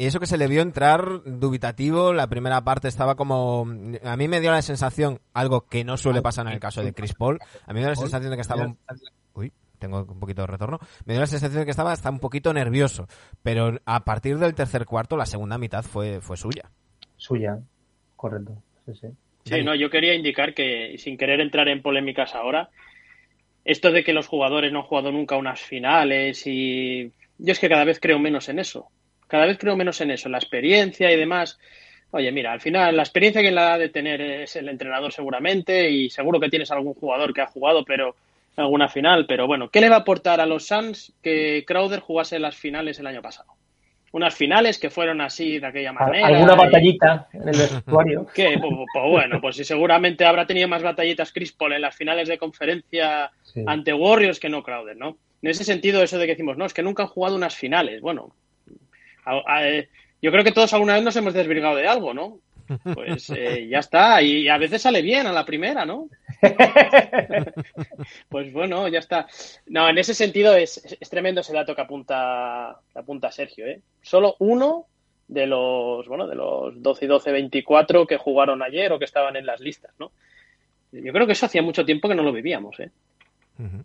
[0.00, 3.66] Y eso que se le vio entrar dubitativo, la primera parte estaba como...
[4.04, 6.92] A mí me dio la sensación, algo que no suele pasar en el caso de
[6.92, 8.64] Chris Paul, a mí me dio la sensación de que estaba...
[8.66, 8.78] un-
[9.34, 10.78] Uy, tengo un poquito de retorno.
[11.04, 13.08] Me dio la sensación de que estaba hasta un poquito nervioso,
[13.42, 16.70] pero a partir del tercer cuarto, la segunda mitad fue, fue suya.
[17.16, 17.58] Suya,
[18.14, 18.54] correcto.
[18.86, 19.06] Sí, sí.
[19.44, 22.68] Sí, no, yo quería indicar que, sin querer entrar en polémicas ahora,
[23.64, 27.68] esto de que los jugadores no han jugado nunca unas finales y yo es que
[27.68, 28.88] cada vez creo menos en eso.
[29.28, 31.58] Cada vez creo menos en eso, en la experiencia y demás.
[32.10, 35.90] Oye, mira, al final la experiencia que la ha de tener es el entrenador seguramente
[35.90, 38.16] y seguro que tienes algún jugador que ha jugado pero
[38.56, 42.38] alguna final, pero bueno, ¿qué le va a aportar a los Suns que Crowder jugase
[42.40, 43.52] las finales el año pasado?
[44.10, 46.26] Unas finales que fueron así de aquella manera.
[46.26, 48.26] ¿Alguna y- batallita en el vestuario?
[48.34, 48.56] ¿Qué?
[48.58, 52.26] Pues, pues bueno, pues sí, seguramente habrá tenido más batallitas Chris Paul en las finales
[52.26, 53.62] de conferencia Sí.
[53.66, 55.18] ante Warriors que no Crowder, ¿no?
[55.42, 58.00] En ese sentido, eso de que decimos, no, es que nunca han jugado unas finales.
[58.00, 58.32] Bueno, eh,
[60.22, 62.38] yo creo que todos alguna vez nos hemos desvirgado de algo, ¿no?
[62.94, 66.08] Pues eh, ya está, y a veces sale bien a la primera, ¿no?
[68.28, 69.26] Pues bueno, ya está.
[69.66, 73.80] No, en ese sentido es, es- tremendo ese dato que apunta, que apunta Sergio, ¿eh?
[74.02, 74.86] Solo uno
[75.26, 79.36] de los, bueno, de los 12 y 12, 24 que jugaron ayer o que estaban
[79.36, 80.12] en las listas, ¿no?
[80.92, 82.90] Yo creo que eso hacía mucho tiempo que no lo vivíamos, ¿eh?
[83.58, 83.84] Ujú.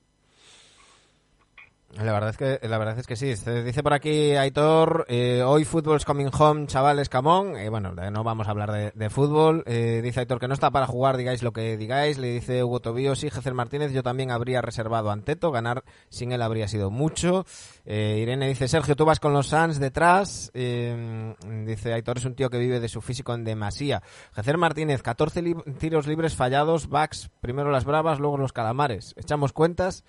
[2.01, 3.35] La verdad es que la verdad es que sí.
[3.35, 7.55] Se dice por aquí Aitor, eh, hoy Football's coming home, chavales, camón.
[7.55, 9.63] Eh, bueno, de- no vamos a hablar de, de fútbol.
[9.67, 12.17] Eh, dice Aitor que no está para jugar, digáis lo que digáis.
[12.17, 15.51] Le dice Hugo Tobío, sí, Gecer Martínez, yo también habría reservado a Anteto.
[15.51, 17.45] Ganar sin él habría sido mucho.
[17.85, 20.49] Eh, Irene dice, Sergio, tú vas con los Suns detrás.
[20.55, 21.35] Eh,
[21.67, 24.01] dice Aitor es un tío que vive de su físico en demasía.
[24.33, 29.13] Gecer Martínez, 14 li- tiros libres fallados, backs, primero las bravas, luego los calamares.
[29.15, 30.03] Echamos cuentas.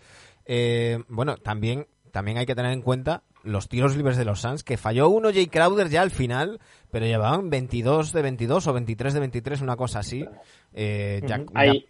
[0.46, 4.64] Eh, bueno, también, también hay que tener en cuenta los tiros libres de los Suns,
[4.64, 9.12] que falló uno Jay Crowder ya al final, pero llevaban 22 de 22 o 23
[9.14, 10.24] de 23, una cosa así.
[10.72, 11.86] Eh, ya- ya- Hay,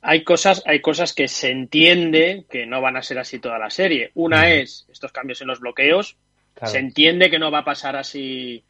[0.00, 3.70] hay cosas, hay cosas que se entiende que no van a ser así toda la
[3.70, 4.10] serie.
[4.14, 6.16] Una es estos cambios en los bloqueos.
[6.54, 6.72] Claro.
[6.72, 8.64] Se entiende que no va a pasar así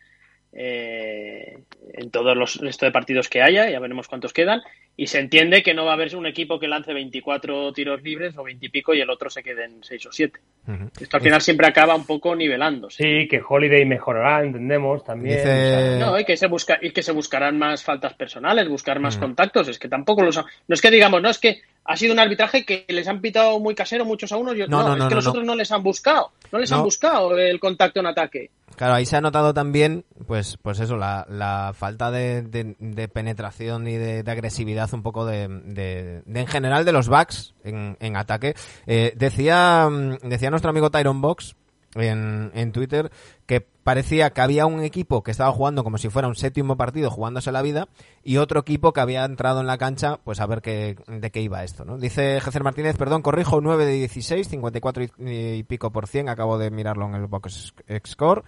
[0.52, 1.58] eh,
[1.94, 4.60] en todos los resto de partidos que haya, ya veremos cuántos quedan.
[4.94, 8.36] Y se entiende que no va a haber un equipo que lance 24 tiros libres
[8.36, 10.38] o 20 y pico y el otro se quede en 6 o 7.
[10.68, 10.90] Ujú.
[11.00, 13.02] Esto al final siempre acaba un poco nivelándose.
[13.02, 15.36] Sí, que Holiday mejorará, entendemos también.
[15.38, 18.68] Dice- o sea, No, y que se busca y que se buscarán más faltas personales,
[18.68, 19.20] buscar más Mm.
[19.20, 19.68] contactos.
[19.68, 22.20] Es que tampoco los ha- no es que digamos, no es que ha sido un
[22.20, 24.54] arbitraje que les han pitado muy casero muchos a unos.
[24.56, 25.30] y- No, No, no, es no, que no, los no.
[25.30, 26.76] otros no les han buscado, no les No.
[26.78, 28.50] han buscado el contacto en ataque.
[28.76, 33.08] Claro, ahí se ha notado también, pues, pues eso, la, la falta de, de- de
[33.08, 37.54] penetración y de, de agresividad un poco de, de- de en general de los backs
[37.64, 38.54] en, en ataque.
[38.86, 41.54] Eh, decía, mm, decía nuestro amigo Tyron Box
[41.94, 43.10] en, en Twitter
[43.46, 47.10] que parecía que había un equipo que estaba jugando como si fuera un séptimo partido
[47.10, 47.88] jugándose la vida
[48.22, 51.40] y otro equipo que había entrado en la cancha pues a ver qué, de qué
[51.40, 51.98] iba esto, ¿no?
[51.98, 56.70] Dice Jecer Martínez, perdón, corrijo, 9 de 16, 54 y, pico por cien, acabo de
[56.70, 57.74] mirarlo en el box
[58.06, 58.44] score.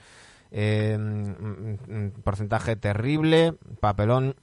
[0.56, 4.36] Eh, mm, mm, porcentaje terrible, papelón,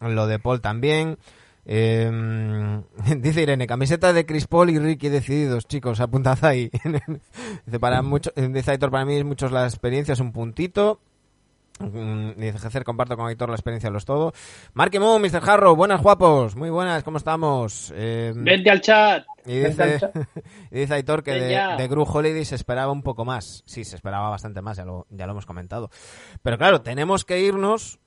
[0.00, 1.18] lo de Paul también.
[1.64, 2.10] Eh,
[3.18, 6.70] dice Irene, camiseta de Chris Paul y Ricky decididos, chicos, apuntad ahí.
[7.66, 11.00] dice, para mucho, dice Aitor, para mí muchos la experiencia es un puntito.
[11.78, 14.32] Mm, Dice Jecer, comparto con Aitor la experiencia de los todo.
[14.74, 15.42] Marky Moon, Mr.
[15.48, 17.92] Harrow, buenas guapos, muy buenas, ¿cómo estamos?
[17.96, 19.24] Eh, Vente al chat.
[19.46, 19.98] y dice,
[20.70, 23.62] y dice Aitor que de, de Gru Holiday se esperaba un poco más.
[23.66, 25.90] Sí, se esperaba bastante más, ya lo, ya lo hemos comentado.
[26.42, 27.98] Pero claro, tenemos que irnos.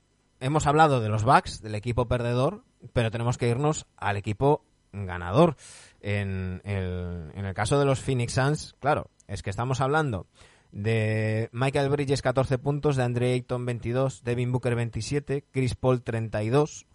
[0.42, 5.56] Hemos hablado de los Bucks, del equipo perdedor, pero tenemos que irnos al equipo ganador.
[6.02, 10.28] En el, en el caso de los Phoenix Suns, claro, es que estamos hablando
[10.72, 16.86] de Michael Bridges 14 puntos, de Andre Ayton 22, Devin Booker 27, Chris Paul 32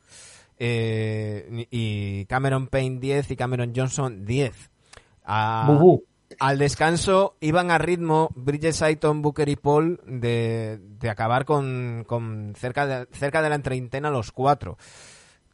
[0.58, 4.70] eh, y Cameron Payne 10 y Cameron Johnson 10.
[5.24, 6.04] A- Bubú.
[6.38, 12.52] al descanso iban a ritmo Bridges, Ayton, Booker y Paul de, de acabar con, con
[12.56, 14.76] cerca, de, cerca de la treintena los cuatro.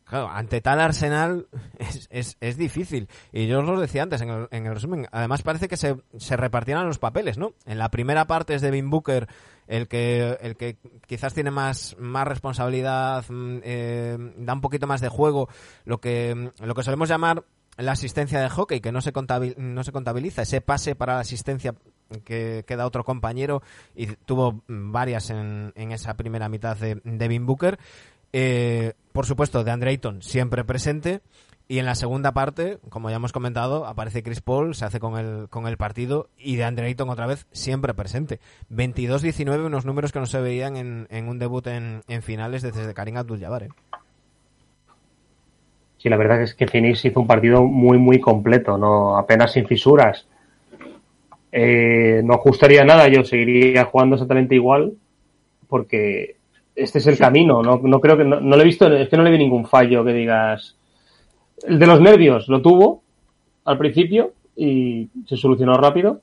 [0.07, 3.09] Claro, ante tal arsenal es, es, es difícil.
[3.33, 5.09] Y yo os lo decía antes en el, en el resumen.
[5.11, 7.55] Además parece que se, se repartieran los papeles, ¿no?
[7.67, 9.27] En la primera parte es Devin Booker
[9.67, 15.01] el que, el que quizás tiene más, más responsabilidad, mm, eh, da un poquito más
[15.01, 15.49] de juego,
[15.85, 17.45] lo que, lo que solemos llamar
[17.77, 21.21] la asistencia de hockey, que no se, contabil- no se contabiliza, ese pase para la
[21.21, 21.75] asistencia
[22.25, 23.63] que, que da otro compañero
[23.95, 27.79] y tuvo varias en, en esa primera mitad de Devin Booker.
[28.39, 31.21] Eh, por supuesto, de Andre Ayton siempre presente.
[31.69, 35.19] Y en la segunda parte, como ya hemos comentado, aparece Chris Paul, se hace con
[35.19, 38.39] el, con el partido y de Andre Ayton otra vez siempre presente.
[38.71, 42.93] 22-19, unos números que no se veían en, en un debut en, en finales desde
[42.93, 43.63] Karim Abdul-Jabbar.
[43.63, 43.69] ¿eh?
[45.97, 49.67] Sí, la verdad es que Phoenix hizo un partido muy, muy completo, no apenas sin
[49.67, 50.27] fisuras.
[51.51, 54.93] Eh, no ajustaría nada, yo seguiría jugando exactamente igual,
[55.69, 56.37] porque
[56.77, 57.63] este es el camino.
[57.63, 59.67] No, no creo que no, no lo he visto, es que no le vi ningún
[59.67, 60.77] fallo que digas.
[61.67, 63.03] El de los nervios lo tuvo
[63.65, 66.21] al principio y se solucionó rápido.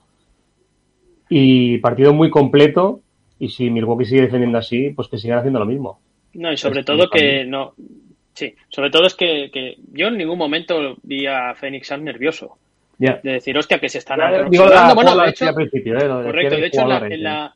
[1.30, 3.02] Y partido muy completo.
[3.40, 6.00] Y si Milwaukee sigue defendiendo así, pues que sigan haciendo lo mismo.
[6.34, 7.74] No, y sobre Es todo que no.
[8.34, 12.58] Sí, sobre todo es que, que yo en ningún momento vi a Phoenix Suns nervioso.
[12.98, 13.20] Ya.
[13.24, 16.04] De decir, hostia, que se están Digo, la, Bueno, de hecho, al principio, ¿eh?
[16.04, 16.56] De correcto.
[16.56, 17.56] De hecho, en la, en la,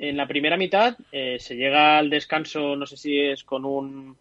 [0.00, 4.16] en la primera mitad eh, se llega al descanso, no sé si es con un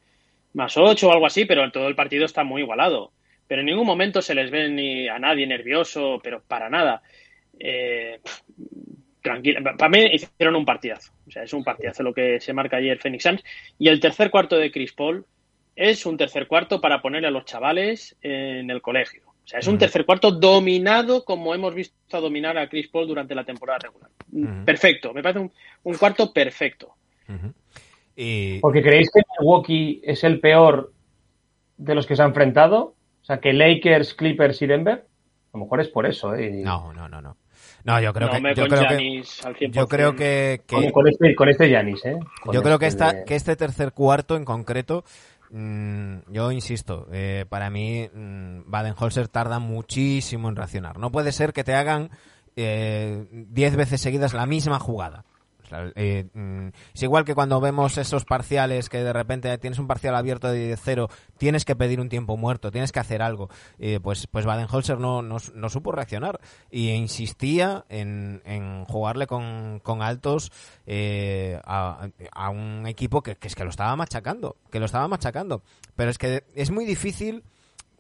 [0.54, 3.14] más 8 o algo así, pero todo el partido está muy igualado.
[3.48, 7.02] Pero en ningún momento se les ve ni a nadie nervioso, pero para nada.
[7.58, 8.20] Eh.
[9.22, 11.14] Para mí hicieron un partidazo.
[11.28, 13.44] O sea, es un partidazo lo que se marca ayer Phoenix Suns.
[13.78, 15.26] Y el tercer cuarto de Chris Paul
[15.76, 19.29] es un tercer cuarto para poner a los chavales en el colegio.
[19.50, 23.08] O sea, es un tercer cuarto dominado como hemos visto a dominar a Chris Paul
[23.08, 24.12] durante la temporada regular.
[24.32, 24.64] Ujú.
[24.64, 25.12] Perfecto.
[25.12, 25.52] Me parece un,
[25.86, 26.94] un cuarto perfecto.
[28.16, 30.94] Y, Porque creéis que Milwaukee es el peor
[31.78, 32.94] de los que se ha enfrentado.
[33.22, 35.08] O sea, que Lakers, Clippers y Denver.
[35.52, 36.60] A lo mejor es por eso, ¿eh?
[36.60, 37.36] Y- No, no, no, no.
[37.86, 39.72] No, yo creo no que me yo con creo que Giannis al 100%.
[39.72, 42.20] yo creo que, que- Con, con este, con este Giannis, ¿eh?
[42.42, 45.06] Con yo creo que este esta de- que este tercer cuarto en concreto
[45.52, 50.98] mm, yo insisto, eh, para mí mm, Baden-Holzer tarda muchísimo en reaccionar.
[50.98, 52.10] No puede ser que te hagan
[52.56, 55.26] eh, 10 veces seguidas la misma jugada.
[55.96, 60.16] Eh, mm, es igual que cuando vemos esos parciales que de repente tienes un parcial
[60.16, 63.50] abierto de cero, tienes que pedir un tiempo muerto, tienes que hacer algo.
[63.78, 66.40] Eh, pues, pues Baden-Holzer no, no, supo reaccionar
[66.72, 70.52] y insistía en, en jugarle con, con altos
[70.86, 75.08] eh, a, a un equipo que, que es que lo estaba machacando, que lo estaba
[75.08, 75.62] machacando.
[75.96, 77.44] Pero es que es muy difícil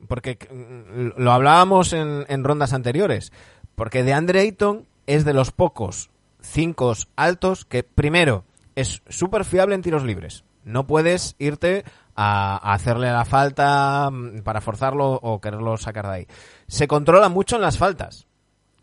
[0.07, 3.31] porque mm, lo hablábamos en, en rondas anteriores,
[3.75, 6.09] porque de Andre Ayton es de los pocos
[6.41, 8.43] cinco altos que primero
[8.75, 10.43] es súper fiable en tiros libres.
[10.63, 11.83] No puedes irte
[12.15, 16.27] a, hacerle la falta mm, para forzarlo o quererlo sacar de ahí.
[16.67, 18.27] Se controla mucho en las faltas,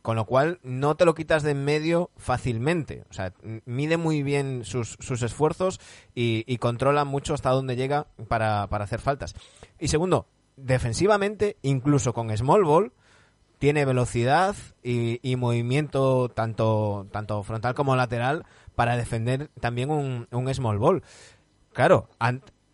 [0.03, 3.05] con lo cual no te lo quitas de en medio fácilmente.
[3.11, 3.33] O sea,
[3.65, 5.81] mide muy bien sus, sus esfuerzos
[6.15, 9.35] y, y controla mucho hasta dónde llega para, para hacer faltas.
[9.79, 12.93] Y segundo, defensivamente, incluso con small ball,
[13.59, 20.55] tiene velocidad y, y movimiento tanto, tanto frontal como lateral para defender también un, un
[20.55, 21.03] small ball.
[21.73, 22.09] Claro,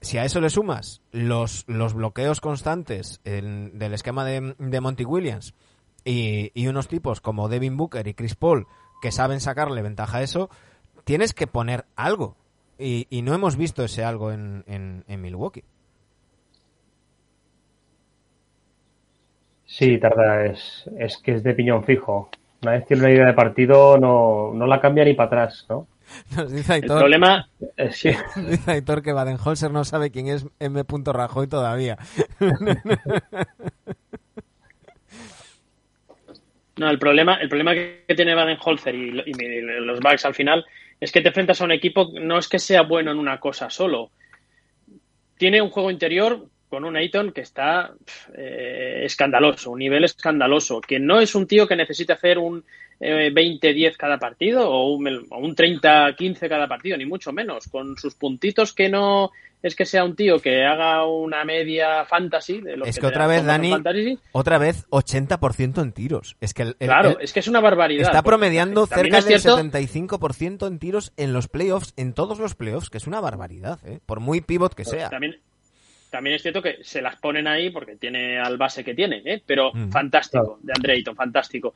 [0.01, 5.05] si a eso le sumas los, los bloqueos constantes en- del esquema de, de Monty
[5.05, 5.55] Williams
[6.05, 8.67] y, y unos tipos como Devin Booker y Chris Paul
[9.01, 10.51] que saben sacarle ventaja a eso,
[11.05, 12.37] tienes que poner algo.
[12.79, 15.65] Y, y no hemos visto ese algo en, en, en Milwaukee.
[19.73, 22.29] Sí, tarda, es, es que es de piñón fijo.
[22.61, 25.87] Una vez tiene una idea de partido, no, no la cambia ni para atrás, ¿no?
[26.37, 28.11] Nos dice El Aitor, problema, Eh, sí.
[28.51, 30.85] dice Aitor que Baden-Holzer no sabe quién es M.
[31.07, 31.97] Rajoy todavía.
[36.77, 39.33] no, el problema, el problema que tiene Baden-Holzer y, y
[39.81, 40.67] los Bucks al final
[41.01, 43.71] es que te enfrentas a un equipo, no es que sea bueno en una cosa
[43.71, 44.11] solo.
[45.39, 47.93] Tiene un juego interior con un Ayton que está
[48.35, 52.65] eh, escandaloso, un nivel escandaloso, que no es un tío que necesite hacer un
[52.99, 58.15] eh, 20-10 cada partido o un, un 30-15 cada partido, ni mucho menos, con sus
[58.15, 59.33] puntitos que no
[59.63, 63.27] es que sea un tío que haga una media fantasy de lo Es que, otra
[63.27, 64.19] vez, Dani, fantasy.
[64.33, 66.37] Otra vez 80% en tiros.
[66.41, 68.07] Es que el- el- Claro, el- es que es una barbaridad.
[68.07, 72.89] está promediando cerca del cierto- 75% en tiros en los playoffs, en todos los playoffs,
[72.89, 74.01] que es una barbaridad, ¿eh?
[74.07, 75.11] por muy pivot que sea.
[75.11, 75.37] También,
[76.13, 79.43] también es cierto que se las ponen ahí porque tiene al base que tiene, ¿eh?
[79.45, 79.91] pero Mm.
[79.91, 80.59] fantástico, Claro.
[80.63, 81.75] de Andre Ayton, fantástico.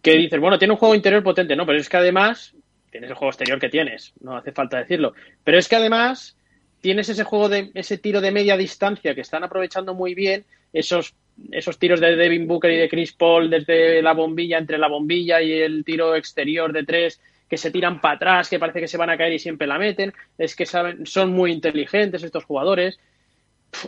[0.00, 2.54] Que dices, bueno, tiene un juego interior potente, no, pero es que además
[2.90, 5.12] tienes el juego exterior que tienes, no hace falta decirlo.
[5.44, 6.36] Pero es que además
[6.80, 11.14] tienes ese juego de ese tiro de media distancia que están aprovechando muy bien esos
[11.50, 15.40] esos tiros de Devin Booker y de Chris Paul desde la bombilla, entre la bombilla
[15.40, 18.98] y el tiro exterior de tres, que se tiran para atrás, que parece que se
[18.98, 20.12] van a caer y siempre la meten.
[20.36, 23.00] Es que saben, son muy inteligentes estos jugadores.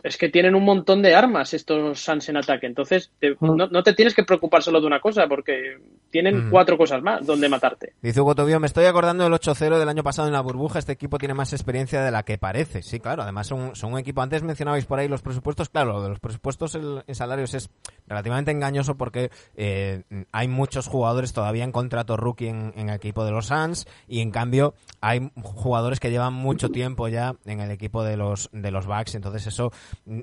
[0.03, 2.66] Es que tienen un montón de armas estos Suns en ataque.
[2.66, 3.57] Entonces, te- Mm.
[3.57, 5.79] no, no te tienes que preocupar solo de una cosa, porque
[6.11, 6.51] tienen Mm.
[6.51, 7.92] cuatro cosas más donde matarte.
[8.01, 10.79] Dice Hugo Tobio, me estoy acordando del 8-0 del año pasado en la burbuja.
[10.79, 12.83] Este equipo tiene más experiencia de la que parece.
[12.83, 13.23] Sí, claro.
[13.23, 14.23] Además, son, son un equipo.
[14.23, 15.68] Antes mencionabais por ahí los presupuestos.
[15.68, 17.68] Claro, lo de los presupuestos en, en salarios es
[18.07, 23.25] relativamente engañoso porque eh, hay muchos jugadores todavía en contrato rookie en, en el equipo
[23.25, 27.70] de los Suns y en cambio hay jugadores que llevan mucho tiempo ya en el
[27.70, 29.14] equipo de los de los Bucks.
[29.14, 29.73] Entonces eso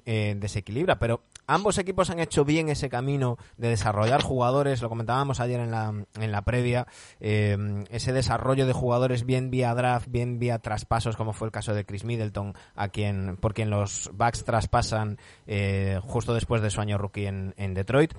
[0.05, 0.99] eh, desequilibra.
[0.99, 4.81] Pero ambos equipos han hecho bien ese camino de desarrollar jugadores.
[4.81, 6.87] Lo comentábamos ayer en la, en la previa.
[7.19, 7.57] eh,
[7.89, 11.85] ese desarrollo de jugadores bien vía draft, bien vía traspasos, como fue el caso de
[11.85, 16.97] Chris Middleton, a quien, por quien los Bucks traspasan eh, justo después de su año
[16.97, 18.13] rookie en, en Detroit.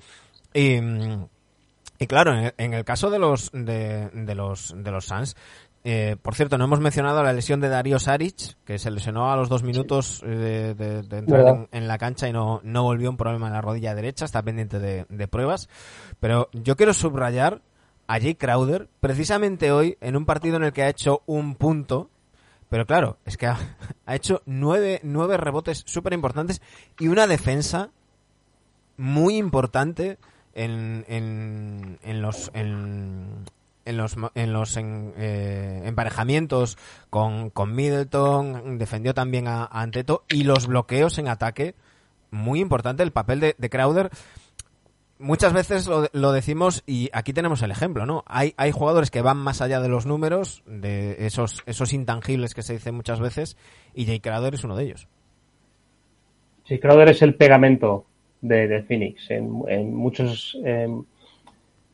[0.53, 1.25] Y, mm,
[1.99, 5.35] y claro, en el, caso de los de los de los Suns,
[5.85, 9.35] eh, por cierto, no hemos mencionado la lesión de Darío Saric, que se lesionó a
[9.35, 11.41] los dos minutos eh, de, de- de entrar
[11.71, 14.79] en la cancha y no, no volvió un problema en la rodilla derecha, está pendiente
[14.79, 15.67] de, de pruebas.
[16.19, 17.61] Pero yo quiero subrayar
[18.07, 22.09] a Jay Crowder, precisamente hoy, en un partido en el que ha hecho un punto,
[22.69, 23.57] pero claro, es que ha,
[24.05, 26.61] ha hecho nueve, nueve rebotes súper importantes
[26.99, 27.89] y una defensa
[28.97, 30.17] muy importante
[30.53, 33.45] en, en, en los en,
[33.85, 36.77] en los en los eh, emparejamientos
[37.09, 41.75] con, con Middleton defendió también a, a Anteto y los bloqueos en ataque
[42.31, 44.09] muy importante el papel de, de Crowder
[45.23, 48.23] muchas veces lo, lo decimos y aquí tenemos el ejemplo, ¿no?
[48.27, 52.61] Hay, hay jugadores que van más allá de los números, de esos, esos intangibles que
[52.61, 53.57] se dicen muchas veces,
[53.95, 55.07] y Jay Crowder es uno de ellos.
[56.65, 58.05] Sí, Crowder es el pegamento
[58.41, 61.05] de, Phoenix en, en muchos, en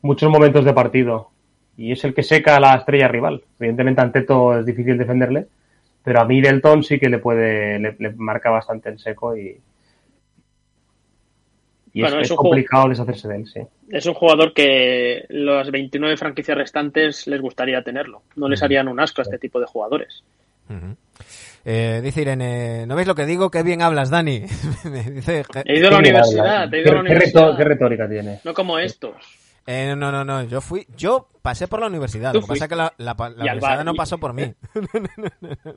[0.02, 1.30] muchos momentos de partido.
[1.80, 3.42] Y es el que seca a la estrella rival.
[3.58, 5.46] Evidentemente, Anteto es difícil defenderle,
[6.04, 9.58] pero a Middleton sí que le puede, le, le marca bastante en seco y,
[11.92, 13.60] y Bueno, es, complicado deshacerse de él, sí.
[13.90, 18.22] Es un jugador que las 29 franquicias restantes les gustaría tenerlo.
[18.36, 20.22] No les harían un asco a este tipo de jugadores.
[21.64, 23.50] Eh, dice Irene, ¿no veis lo que digo?
[23.50, 24.40] Qué bien hablas, Dani.
[25.12, 27.56] dice, He ido a la Qué universidad, he ido a la ¿Qué, qué reto- universidad.
[27.56, 28.38] qué retórica tiene?
[28.44, 29.16] No como estos.
[29.66, 32.34] Eh, no, no, no, yo fui, yo pasé por la universidad.
[32.34, 34.52] Lo que pasa es que la, universidad bar, no y- pasó por mí.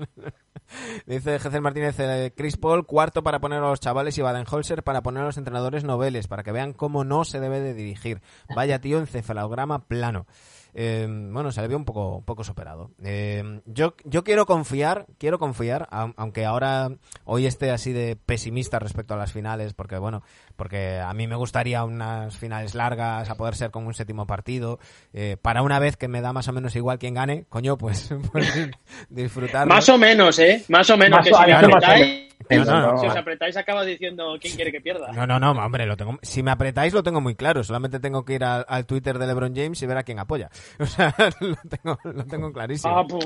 [1.06, 5.04] Dice Jezer Martínez, eh, Chris Paul, cuarto para poner a los chavales y Baden-Holzer para
[5.04, 8.22] poner a los entrenadores noveles, para que vean cómo no se debe de dirigir.
[8.56, 10.26] Vaya tío, encefalograma plano.
[10.76, 12.92] Eh, bueno, se le vio un poco, un poco superado.
[13.04, 16.90] Eh, yo, yo quiero confiar, quiero confiar, au- aunque ahora
[17.26, 20.24] hoy esté así de pesimista respecto a las finales, porque bueno,
[20.56, 24.80] porque a mí me gustaría unas finales largas, a poder ser con un séptimo partido,
[25.14, 28.14] eh, para una vez que me da más o menos igual quien gane, coño, pues,
[28.32, 28.70] pues
[29.10, 29.68] disfrutar.
[29.68, 30.64] Más o menos, ¿eh?
[30.70, 31.20] Más o menos.
[31.20, 33.20] Más que o- si me Pero no, no, Si os no.
[33.22, 35.12] apretáis acaba diciendo quién quiere que pierda.
[35.12, 38.26] No, no, no, hombre, lo tengo, si me apretáis lo tengo muy claro, solamente tengo
[38.26, 40.50] que ir al, al Twitter de LeBron James y ver a quién apoya.
[40.80, 42.98] O sea, lo tengo, lo tengo clarísimo.
[42.98, 43.26] Ah, puf.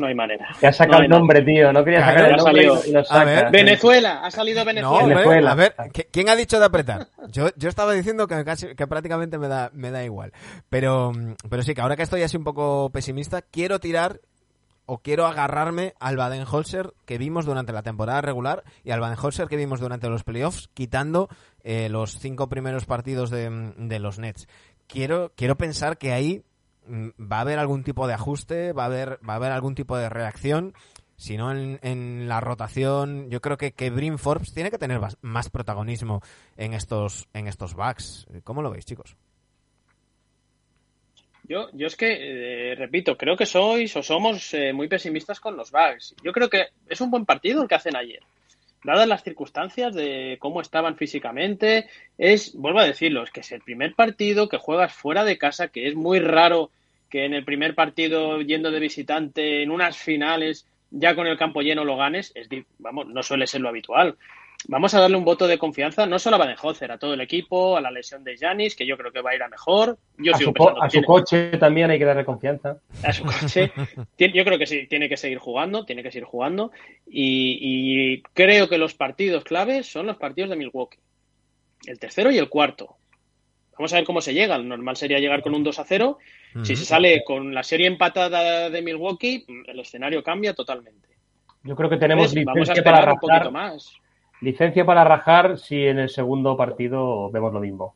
[0.00, 0.48] No hay manera.
[0.60, 1.72] Ya has sacado No el nombre, tío.
[1.72, 2.80] No quería Claro, sacar el ha nombre salido.
[2.86, 3.26] y lo A sacas.
[3.26, 3.36] ver.
[3.36, 3.50] nada.
[3.50, 5.06] Venezuela, ha salido No, Venezuela.
[5.06, 5.50] Venezuela.
[5.50, 7.08] a ver, ¿qui- ¿quién ha dicho de apretar?
[7.30, 10.32] Yo, yo estaba diciendo que, casi, que prácticamente me da, me da igual.
[10.70, 11.12] Pero,
[11.50, 14.20] pero sí, que ahora que estoy así un poco pesimista, quiero tirar
[14.86, 19.56] o quiero agarrarme al Baden-Holzer que vimos durante la temporada regular y al Baden-Holzer que
[19.56, 21.28] vimos durante los playoffs, quitando
[21.62, 24.46] eh, los cinco primeros partidos de, los Nets.
[24.86, 26.44] Quiero, quiero pensar que ahí
[26.86, 29.74] mm, va a haber algún tipo de ajuste, va a haber, va a haber algún
[29.74, 30.74] tipo de reacción.
[31.16, 35.00] Si no, en, en la rotación, yo creo que, que Brin Forbes tiene que tener
[35.22, 36.22] más protagonismo
[36.56, 38.26] en estos, en estos backs.
[38.42, 39.16] ¿Cómo lo veis, chicos?
[41.46, 45.56] Yo, yo es que, eh, repito, creo que sois o somos eh, muy pesimistas con
[45.56, 46.14] los Bucks.
[46.22, 48.20] Yo creo que es un buen partido el que hacen ayer.
[48.82, 51.88] Dadas las circunstancias de cómo estaban físicamente,
[52.18, 55.68] es, vuelvo a decirlo, es que es el primer partido que juegas fuera de casa,
[55.68, 56.70] que es muy raro
[57.10, 61.60] que en el primer partido yendo de visitante en unas finales ya con el campo
[61.60, 64.16] lleno lo ganes, es, vamos, no suele ser lo habitual.
[64.66, 67.76] Vamos a darle un voto de confianza no solo a Baden-Holzer, a todo el equipo,
[67.76, 69.98] a la lesión de Janis, que yo creo que va a ir a mejor.
[70.16, 72.78] Yo A sigo su, a su tiene- coche también hay que darle confianza.
[73.02, 73.70] a su coche.
[74.18, 76.72] Yo creo que sí, tiene que seguir jugando, tiene que seguir jugando.
[77.06, 80.98] Y, y creo que los partidos claves son los partidos de Milwaukee.
[81.86, 82.96] El tercero y el cuarto.
[83.76, 84.56] Vamos a ver cómo se llega.
[84.56, 86.18] Lo normal sería llegar con un 2 a 0.
[86.62, 91.08] Si se sale con la serie empatada de Milwaukee, el escenario cambia totalmente.
[91.64, 93.92] Yo creo que tenemos Entonces, Vamos a licencia para esperar un poquito más.
[94.44, 97.94] Licencia para rajar si en el segundo partido vemos lo mismo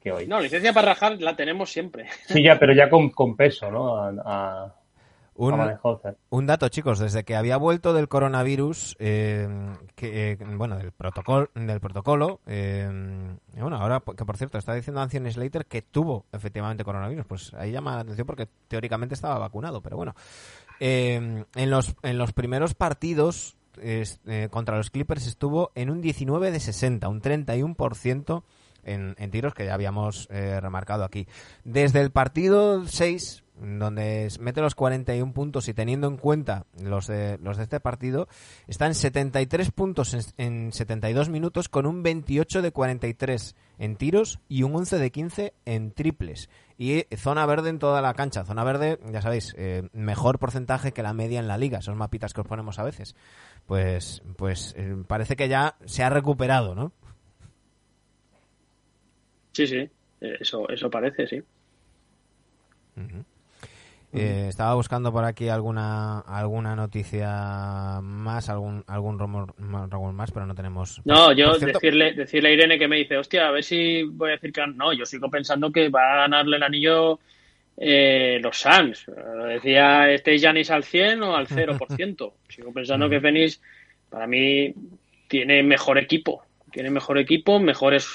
[0.00, 0.26] que hoy.
[0.28, 2.06] No, licencia para rajar la tenemos siempre.
[2.26, 3.96] Sí, ya, pero ya con, con peso, ¿no?
[3.96, 4.74] A, a,
[5.34, 5.78] Un.
[6.30, 9.48] Un dato, chicos, desde que había vuelto del coronavirus, eh,
[9.96, 12.88] que, eh, bueno, del protocolo, del protocolo, eh,
[13.56, 17.72] bueno, ahora que por cierto está diciendo Anthony Slater que tuvo efectivamente coronavirus, pues ahí
[17.72, 20.14] llama la atención porque teóricamente estaba vacunado, pero bueno,
[20.80, 26.50] Eh, en los en los primeros partidos eh, contra los Clippers estuvo en un 19
[26.50, 28.42] de 60, un 31%
[28.84, 31.26] en, en tiros que ya habíamos eh, remarcado aquí.
[31.64, 37.38] Desde el partido 6, donde mete los 41 puntos y teniendo en cuenta los de,
[37.42, 38.28] los de este partido,
[38.66, 44.40] está en 73 puntos en, en 72 minutos con un 28 de 43 en tiros
[44.48, 46.48] y un 11 de 15 en triples.
[46.76, 48.44] Y eh, zona verde en toda la cancha.
[48.44, 51.78] Zona verde, ya sabéis, eh, mejor porcentaje que la media en la liga.
[51.78, 53.14] Esos mapitas que os ponemos a veces.
[53.66, 56.92] Pues, pues eh, parece que ya se ha recuperado, ¿no?
[59.52, 59.90] Sí, sí.
[60.20, 61.42] Eso, eso parece, sí.
[64.12, 70.30] Eh, estaba buscando por aquí alguna alguna noticia más, algún algún rumor, más- rumor más,
[70.30, 71.02] pero no tenemos.
[71.04, 74.30] No, yo cierto- decirle, decirle a Irene que me dice, hostia, a ver si voy
[74.30, 77.18] a decir que no, yo sigo pensando que va a ganarle el anillo
[77.76, 79.04] eh, los Suns.
[79.48, 82.32] Decía, ¿estáis Janis al 100 o al 0%?
[82.48, 83.60] Sigo pensando que Phoenix,
[84.10, 84.74] para mí,
[85.28, 86.42] tiene mejor equipo.
[86.72, 88.08] Tiene mejor equipo, mejores,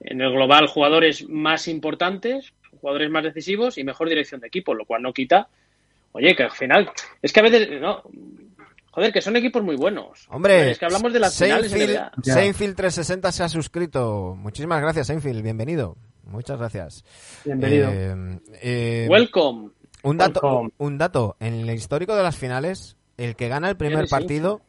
[0.00, 4.84] en el global, jugadores más importantes, jugadores más decisivos y mejor dirección de equipo, lo
[4.84, 5.48] cual no quita,
[6.12, 6.90] oye, que al final,
[7.22, 8.02] es que a veces, no,
[8.90, 10.26] joder, que son equipos muy buenos.
[10.30, 12.10] Hombre, es que hablamos de las finales Seinfeld.
[12.22, 12.34] Ya.
[12.34, 14.34] Seinfeld 360 se ha suscrito.
[14.36, 15.42] Muchísimas gracias, Seinfeld.
[15.42, 15.96] Bienvenido.
[16.24, 17.04] Muchas gracias.
[17.44, 17.90] Bienvenido.
[17.92, 19.70] Eh, eh, Welcome.
[20.02, 20.70] un dato, Welcome.
[20.78, 21.36] un dato.
[21.40, 24.62] En el histórico de las finales, el que gana el primer partido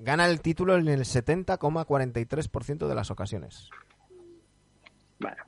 [0.00, 3.70] gana el título en el 70,43% de las ocasiones.
[5.18, 5.44] Bueno,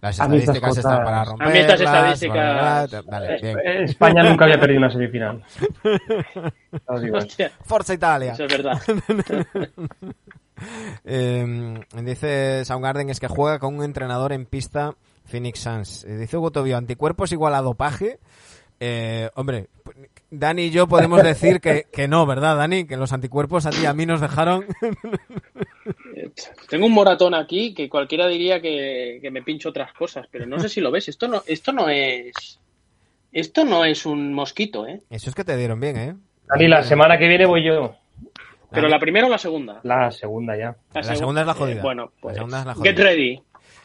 [0.00, 1.54] Las A mí estas estadísticas están para A romperlas.
[1.54, 3.10] mí estas estadísticas- bla, bla, bla.
[3.20, 3.58] Vale, bien.
[3.58, 5.44] Eh, España nunca había perdido una semifinal.
[7.64, 8.32] Forza Italia.
[8.32, 8.80] eso es verdad.
[11.04, 14.94] Eh, dice Soundgarden es que juega con un entrenador en pista
[15.24, 16.04] Phoenix Suns.
[16.04, 18.18] Eh, dice Hugo Tobio, anticuerpos igual a dopaje.
[18.78, 19.68] Eh, hombre,
[20.30, 22.86] Dani y yo podemos decir que, que no, ¿verdad, Dani?
[22.86, 24.64] Que los anticuerpos a ti y a mí nos dejaron.
[26.68, 30.58] Tengo un moratón aquí que cualquiera diría que, que me pincho otras cosas, pero no
[30.60, 31.08] sé si lo ves.
[31.08, 32.58] Esto no, esto no es.
[33.32, 35.02] Esto no es un mosquito, ¿eh?
[35.10, 36.14] Eso es que te dieron bien, ¿eh?
[36.48, 37.94] Dani, la semana que viene voy yo.
[38.72, 39.80] Pero la primera o la segunda.
[39.82, 40.76] La segunda ya.
[40.94, 41.82] La segu- segunda es la eh, jodida.
[41.82, 42.34] bueno, La pues.
[42.36, 42.90] segunda es la jodida.
[42.92, 43.42] Get ready.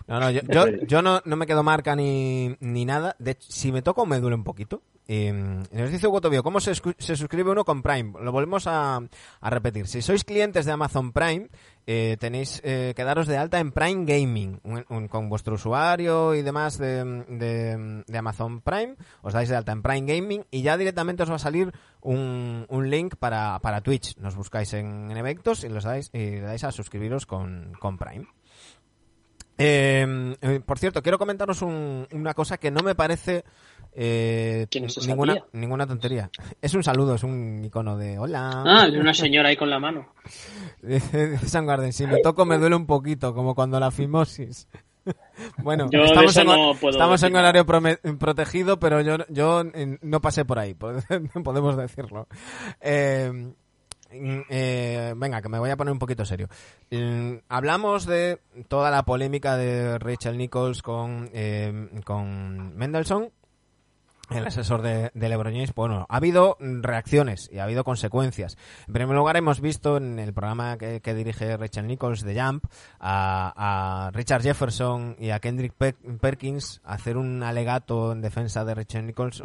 [0.07, 3.15] No, no, yo, yo, yo no, no me quedo marca ni, ni nada.
[3.19, 4.81] De hecho, si me toco me duele un poquito.
[5.07, 8.13] Y nos dice Hugo Tobio, ¿cómo se, se suscribe uno con Prime?
[8.23, 8.99] Lo volvemos a,
[9.39, 9.85] a repetir.
[9.87, 11.47] Si sois clientes de Amazon Prime,
[11.85, 16.33] eh, tenéis eh, que daros de alta en Prime Gaming, un- un- con vuestro usuario
[16.33, 20.63] y demás de, de- de Amazon Prime, os dais de alta en Prime Gaming y
[20.63, 24.17] ya directamente os va a salir un, un link para, para Twitch.
[24.17, 27.99] Nos buscáis en, en eventos y, los dais, y le dais a suscribiros con, con
[27.99, 28.25] Prime.
[29.57, 33.43] Eh, eh, por cierto, quiero comentaros un- una cosa que no me parece
[33.97, 36.29] eh, ¿Quién es esa ninguna, ninguna tontería.
[36.61, 38.63] Es un saludo, es un icono de hola.
[38.65, 40.09] Ah, de una señora ahí con la mano.
[40.81, 44.67] Dice dice San Garden, si me toco me duele un poquito, como cuando la fimosis.
[45.59, 47.63] Bueno, Yo estamos, en, no estamos en horario
[48.17, 50.73] protegido, pero yo, yo eh, no pasé por ahí,
[51.43, 52.27] podemos decirlo.
[52.81, 53.53] Eh,
[54.49, 56.47] eh, venga, que me voy a poner un poquito serio.
[56.91, 63.29] Mm, hablamos de toda la polémica de Rachel Nichols con, eh, con Mendelssohn,
[64.29, 68.57] el asesor de, de LeBron James, bueno, ha habido reacciones y ha habido consecuencias.
[68.87, 72.65] En primer lugar, hemos visto en el programa que, dirige Rachel Nichols de Jump
[72.99, 79.05] a, Richard Jefferson y a Kendrick Pe- Perkins hacer un alegato en defensa de Rachel
[79.05, 79.43] Nichols,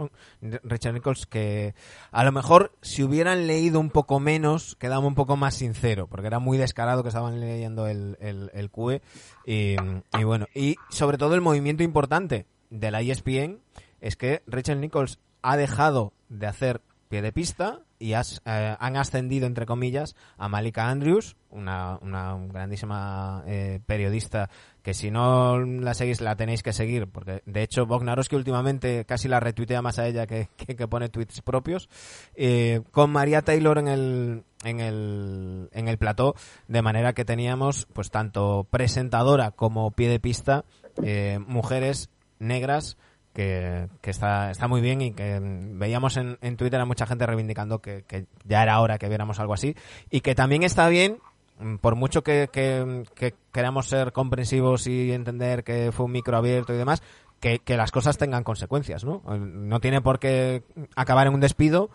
[0.64, 1.74] Rachel Nichols que
[2.10, 6.26] a lo mejor si hubieran leído un poco menos quedaba un poco más sincero, porque
[6.26, 9.02] era muy descarado que estaban leyendo el, el, QE
[9.46, 9.76] y,
[10.24, 13.60] bueno, y sobre todo el movimiento importante de la ESPN
[14.00, 19.46] es que Rachel Nichols ha dejado de hacer pie de pista y eh, han ascendido,
[19.46, 24.48] entre comillas, a Malika Andrews, una, una grandísima eh, periodista
[24.82, 29.28] que si no la seguís la tenéis que seguir, porque de hecho Bognarowski últimamente casi
[29.28, 31.88] la retuitea más a ella que, que, que pone tweets propios,
[32.34, 36.34] eh, con María Taylor en el, en el, en el plató,
[36.68, 40.64] de manera que teníamos pues tanto presentadora como pie de pista,
[41.02, 42.96] eh, mujeres negras
[43.32, 47.26] que, que está, está muy bien y que veíamos en, en Twitter a mucha gente
[47.26, 49.76] reivindicando que, que ya era hora que viéramos algo así
[50.10, 51.18] y que también está bien
[51.58, 56.36] mm, por mucho que, que, que queramos ser comprensivos y entender que fue un micro
[56.36, 57.02] abierto y demás,
[57.40, 59.22] que, que las cosas tengan consecuencias, ¿no?
[59.30, 60.62] Eh, No tiene por qué
[60.96, 61.90] acabar en un despido,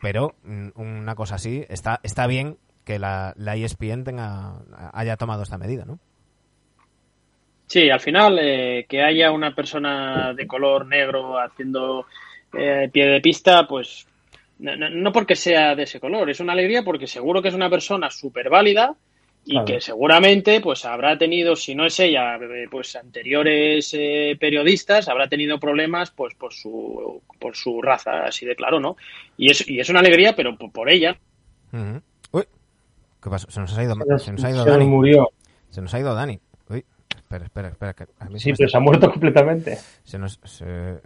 [0.00, 4.62] pero mm, una cosa así, está, está bien que la, la ESPN tenga,
[4.92, 5.98] haya tomado esta medida, ¿no?
[7.70, 12.04] Sí, al final eh, que haya una persona de color negro haciendo
[12.52, 14.08] eh, pie de pista, pues
[14.58, 17.54] no, no- no porque sea de ese color, es una alegría porque seguro que es
[17.54, 18.96] una persona súper válida
[19.44, 19.66] y Claro.
[19.66, 25.28] que seguramente pues habrá tenido, si no es ella, eh, pues anteriores eh, periodistas, habrá
[25.28, 28.96] tenido problemas pues por su, por su raza, así de claro, ¿no?
[29.38, 31.16] Y es, y es una alegría, pero por, por ella.
[32.32, 32.42] Uy,
[33.22, 33.48] ¿qué pasó?
[33.48, 34.84] Se nos ha ido, Se se nos ha ido se Dani.
[34.86, 35.30] murió.
[35.70, 36.40] Se nos ha ido Dani.
[37.30, 37.94] Espera, espera, espera.
[37.94, 39.78] Que a mí se Sí, me pero está- se ha muerto completamente.
[40.02, 40.40] se nos...
[40.42, 40.98] se, eh,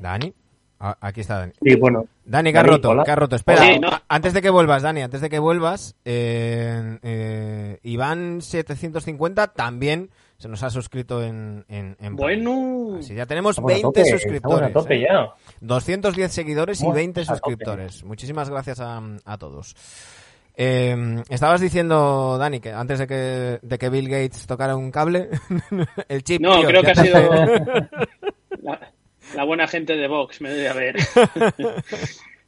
[0.00, 0.32] ¿Dani?
[0.78, 1.52] Ah, aquí está Dani.
[1.60, 2.06] Sí, bueno.
[2.24, 3.02] Dani, que ha Dani, roto, hola.
[3.04, 3.34] que ha roto.
[3.34, 3.88] Espera, Sí, no.
[3.88, 10.48] a- antes de que vuelvas, Dani, antes de que vuelvas, eh, eh, Iván750 también se
[10.48, 11.64] nos ha suscrito en...
[11.68, 14.70] en, en Bueno, Así ya tenemos Estamos a 20 tope, estamos suscriptores.
[14.70, 15.06] a tope ¿eh?
[15.10, 15.28] ya.
[15.60, 17.34] 210 seguidores y Vamos 20 a tope.
[17.38, 18.04] suscriptores.
[18.04, 19.74] Muchísimas gracias a, a todos.
[20.56, 25.28] Eh, estabas diciendo, Dani, que antes de que, de que Bill Gates tocara un cable,
[26.08, 26.40] el chip.
[26.40, 27.18] No, tío, creo que ha sido
[28.62, 28.92] la,
[29.34, 30.96] la buena gente de Vox, me debe haber.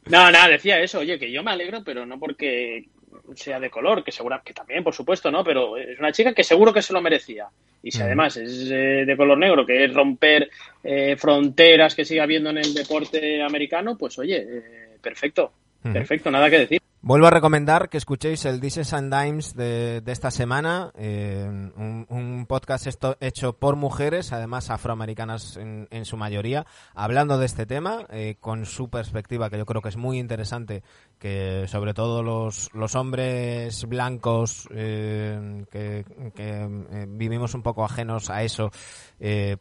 [0.09, 2.87] No, nada, decía eso, oye, que yo me alegro, pero no porque
[3.35, 5.43] sea de color, que segura que también, por supuesto, ¿no?
[5.43, 7.47] Pero es una chica que seguro que se lo merecía.
[7.83, 10.49] Y si además es eh, de color negro, que es romper
[10.83, 15.51] eh, fronteras que sigue habiendo en el deporte americano, pues oye, eh, perfecto,
[15.81, 16.81] perfecto, nada que decir.
[17.07, 22.45] Vuelvo a recomendar que escuchéis el Dishes and Dimes de, de esta semana, eh, un,
[22.49, 28.05] podcast esto, hecho por mujeres, además afroamericanas en, en su mayoría, hablando de este tema,
[28.09, 30.83] eh, con su perspectiva, que yo creo que es muy interesante,
[31.17, 36.03] que sobre todo los, los hombres blancos eh, que,
[36.35, 38.69] que, vivimos un poco ajenos a eso,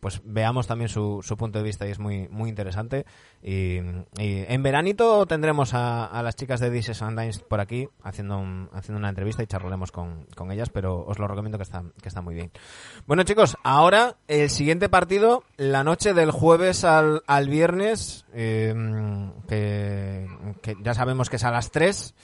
[0.00, 3.06] pues veamos también su, su punto de vista y es muy, muy interesante.
[3.40, 3.76] Y,
[4.18, 8.38] y en veranito tendremos a, a las chicas de Dishes and Dimes por aquí haciendo,
[8.38, 11.82] un- haciendo una entrevista y charlaremos con, con ellas, pero os lo recomiendo que está,
[12.02, 12.50] que está muy bien.
[13.06, 18.74] Bueno chicos, ahora el siguiente partido, la noche del jueves al, al viernes, eh,
[19.48, 20.26] que,
[20.62, 22.14] que ya sabemos que es a las 3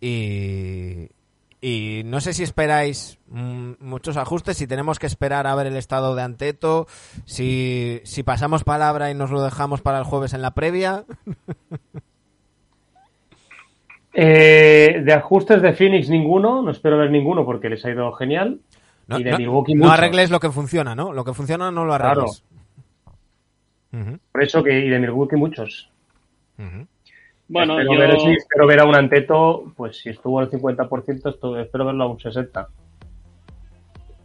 [0.00, 1.08] y,
[1.60, 5.76] y no sé si esperáis mm, muchos ajustes, si tenemos que esperar a ver el
[5.76, 6.86] estado de Anteto,
[7.24, 11.04] si, si pasamos palabra y nos lo dejamos para el jueves en la previa.
[14.20, 18.58] Eh, de ajustes de Phoenix ninguno, no espero ver ninguno porque les ha ido genial.
[19.06, 21.12] No, y de no- Milwaukee no arregles lo que funciona, ¿no?
[21.12, 22.42] Lo que funciona no lo arregles.
[24.32, 25.88] Por eso que y de Milwaukee muchos.
[27.46, 28.00] Bueno, espero, yo...
[28.00, 32.04] ver, sí, espero ver a un Anteto, pues si estuvo al 50%, esto- espero verlo
[32.04, 32.66] a un 60%.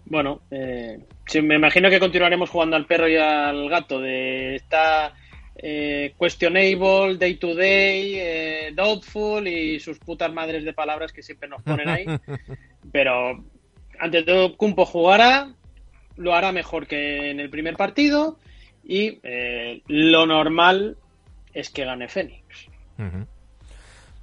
[0.05, 3.99] Bueno, eh, sí, me imagino que continuaremos jugando al perro y al gato.
[4.01, 5.13] De está
[5.55, 11.47] eh, questionable, day to day, eh, doubtful y sus putas madres de palabras que siempre
[11.47, 12.05] nos ponen ahí.
[12.91, 13.43] Pero
[13.99, 15.53] ante todo, Kumpo jugará,
[16.17, 18.37] lo hará mejor que en el primer partido
[18.83, 20.97] y eh, lo normal
[21.53, 22.67] es que gane Fénix.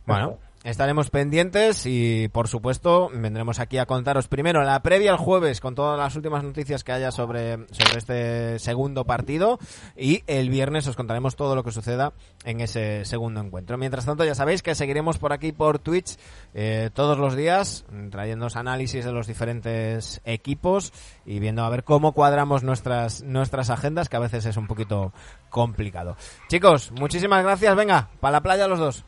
[0.07, 5.61] Bueno, estaremos pendientes y por supuesto vendremos aquí a contaros primero la previa el jueves
[5.61, 9.59] con todas las últimas noticias que haya sobre, sobre este segundo partido
[9.97, 12.13] y el viernes os contaremos todo lo que suceda
[12.45, 13.79] en ese segundo encuentro.
[13.79, 16.19] Mientras tanto ya sabéis que seguiremos por aquí por Twitch
[16.53, 20.93] eh, todos los días trayéndoos análisis de los diferentes equipos
[21.25, 25.13] y viendo a ver cómo cuadramos nuestras, nuestras agendas que a veces es un poquito
[25.49, 26.17] complicado.
[26.49, 27.75] Chicos, muchísimas gracias.
[27.75, 29.05] Venga, para la playa los dos.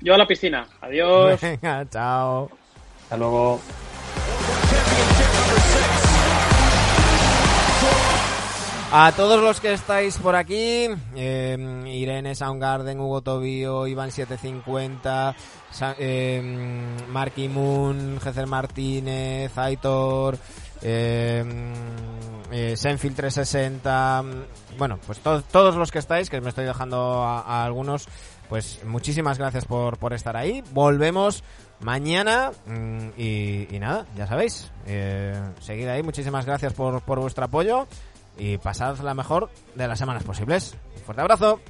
[0.00, 0.66] Yo a la piscina.
[0.80, 1.40] Adiós.
[1.40, 2.50] Venga, chao.
[3.02, 3.60] Hasta luego.
[8.92, 15.34] A todos los que estáis por aquí, eh, Irene Soundgarden, Hugo Tobío, Iván750,
[15.70, 16.42] Sa- eh,
[17.08, 20.36] Marky Moon, Jezer Martínez, Aitor,
[20.82, 21.44] eh,
[22.50, 24.24] eh, Senfield 360,
[24.76, 28.08] bueno, pues to- todos los que estáis, que me estoy dejando a, a algunos,
[28.50, 30.62] pues muchísimas gracias por, por estar ahí.
[30.72, 31.44] Volvemos
[31.78, 37.44] mañana mm, y, y nada, ya sabéis, eh, seguid ahí, muchísimas gracias por, por vuestro
[37.44, 37.86] apoyo
[38.36, 40.74] y pasad la mejor de las semanas posibles.
[40.96, 41.60] Un fuerte abrazo.